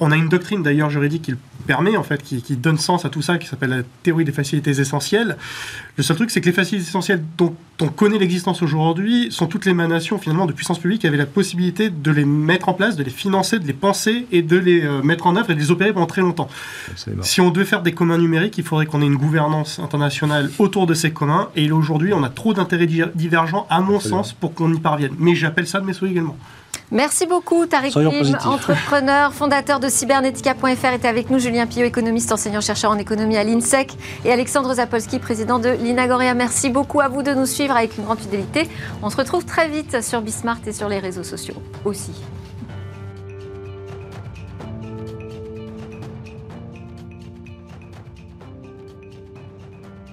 on 0.00 0.12
a 0.12 0.16
une 0.16 0.28
doctrine, 0.28 0.62
d'ailleurs, 0.62 0.90
juridique 0.90 1.22
qui 1.22 1.30
le 1.32 1.38
permet, 1.66 1.96
en 1.96 2.04
fait, 2.04 2.22
qui, 2.22 2.42
qui 2.42 2.56
donne 2.56 2.78
sens 2.78 3.04
à 3.04 3.08
tout 3.08 3.22
ça, 3.22 3.38
qui 3.38 3.48
s'appelle 3.48 3.70
la 3.70 3.82
théorie 4.02 4.24
des 4.24 4.32
facilités 4.32 4.70
essentielles. 4.70 5.36
Le 5.96 6.02
seul 6.02 6.16
truc, 6.16 6.30
c'est 6.30 6.40
que 6.40 6.46
les 6.46 6.52
facilités 6.52 6.88
essentielles 6.88 7.22
dont 7.36 7.54
on 7.80 7.88
connaît 7.88 8.18
l'existence 8.18 8.62
aujourd'hui 8.62 9.30
sont 9.30 9.46
toutes 9.46 9.64
l'émanation, 9.64 10.18
finalement, 10.18 10.46
de 10.46 10.52
puissances 10.52 10.78
publiques 10.78 11.02
qui 11.02 11.06
avaient 11.06 11.16
la 11.16 11.26
possibilité 11.26 11.90
de 11.90 12.10
les 12.10 12.24
mettre 12.24 12.68
en 12.68 12.74
place, 12.74 12.96
de 12.96 13.04
les 13.04 13.10
financer, 13.10 13.58
de 13.58 13.66
les 13.66 13.72
penser 13.72 14.26
et 14.32 14.42
de 14.42 14.56
les 14.56 14.84
euh, 14.84 15.02
mettre 15.02 15.26
en 15.26 15.36
œuvre 15.36 15.50
et 15.50 15.54
de 15.54 15.60
les 15.60 15.70
opérer 15.70 15.92
pendant 15.92 16.06
très 16.06 16.22
longtemps. 16.22 16.48
Si 17.22 17.40
on 17.40 17.50
devait 17.50 17.64
faire 17.64 17.82
des 17.82 17.92
communs 17.92 18.18
numériques, 18.18 18.58
il 18.58 18.64
faudrait 18.64 18.86
qu'on 18.86 19.00
ait 19.00 19.06
une 19.06 19.16
gouvernance 19.16 19.78
internationale 19.78 20.50
autour 20.58 20.86
de 20.86 20.94
ces 20.94 21.12
communs. 21.12 21.48
Et 21.54 21.70
aujourd'hui, 21.70 22.12
on 22.12 22.24
a 22.24 22.30
trop 22.30 22.52
d'intérêts 22.52 22.88
divergents, 23.14 23.66
à 23.70 23.80
mon 23.80 24.00
sens, 24.00 24.32
pour 24.32 24.54
qu'on 24.54 24.72
y 24.72 24.80
parvienne. 24.80 25.12
Mais 25.18 25.34
j'appelle 25.34 25.66
ça 25.66 25.80
de 25.80 25.86
mes 25.86 25.92
souhaits 25.92 26.10
également. 26.10 26.36
Merci 26.90 27.26
beaucoup, 27.26 27.66
Tariq 27.66 27.94
Lim, 27.96 28.34
entrepreneur, 28.46 29.34
fondateur 29.34 29.78
de 29.78 29.88
cybernetica.fr, 29.88 30.92
était 30.94 31.06
avec 31.06 31.28
nous. 31.28 31.38
Julien 31.38 31.66
Pillot, 31.66 31.84
économiste, 31.84 32.32
enseignant-chercheur 32.32 32.90
en 32.90 32.96
économie 32.96 33.36
à 33.36 33.44
l'INSEC. 33.44 33.92
Et 34.24 34.32
Alexandre 34.32 34.72
Zapolski, 34.72 35.18
président 35.18 35.58
de 35.58 35.68
l'Inagoria. 35.68 36.32
Merci 36.32 36.70
beaucoup 36.70 37.00
à 37.00 37.08
vous 37.08 37.22
de 37.22 37.34
nous 37.34 37.44
suivre 37.44 37.76
avec 37.76 37.98
une 37.98 38.04
grande 38.04 38.20
fidélité. 38.20 38.68
On 39.02 39.10
se 39.10 39.16
retrouve 39.18 39.44
très 39.44 39.68
vite 39.68 40.02
sur 40.02 40.22
Bismart 40.22 40.60
et 40.66 40.72
sur 40.72 40.88
les 40.88 40.98
réseaux 40.98 41.24
sociaux 41.24 41.56
aussi. 41.84 42.12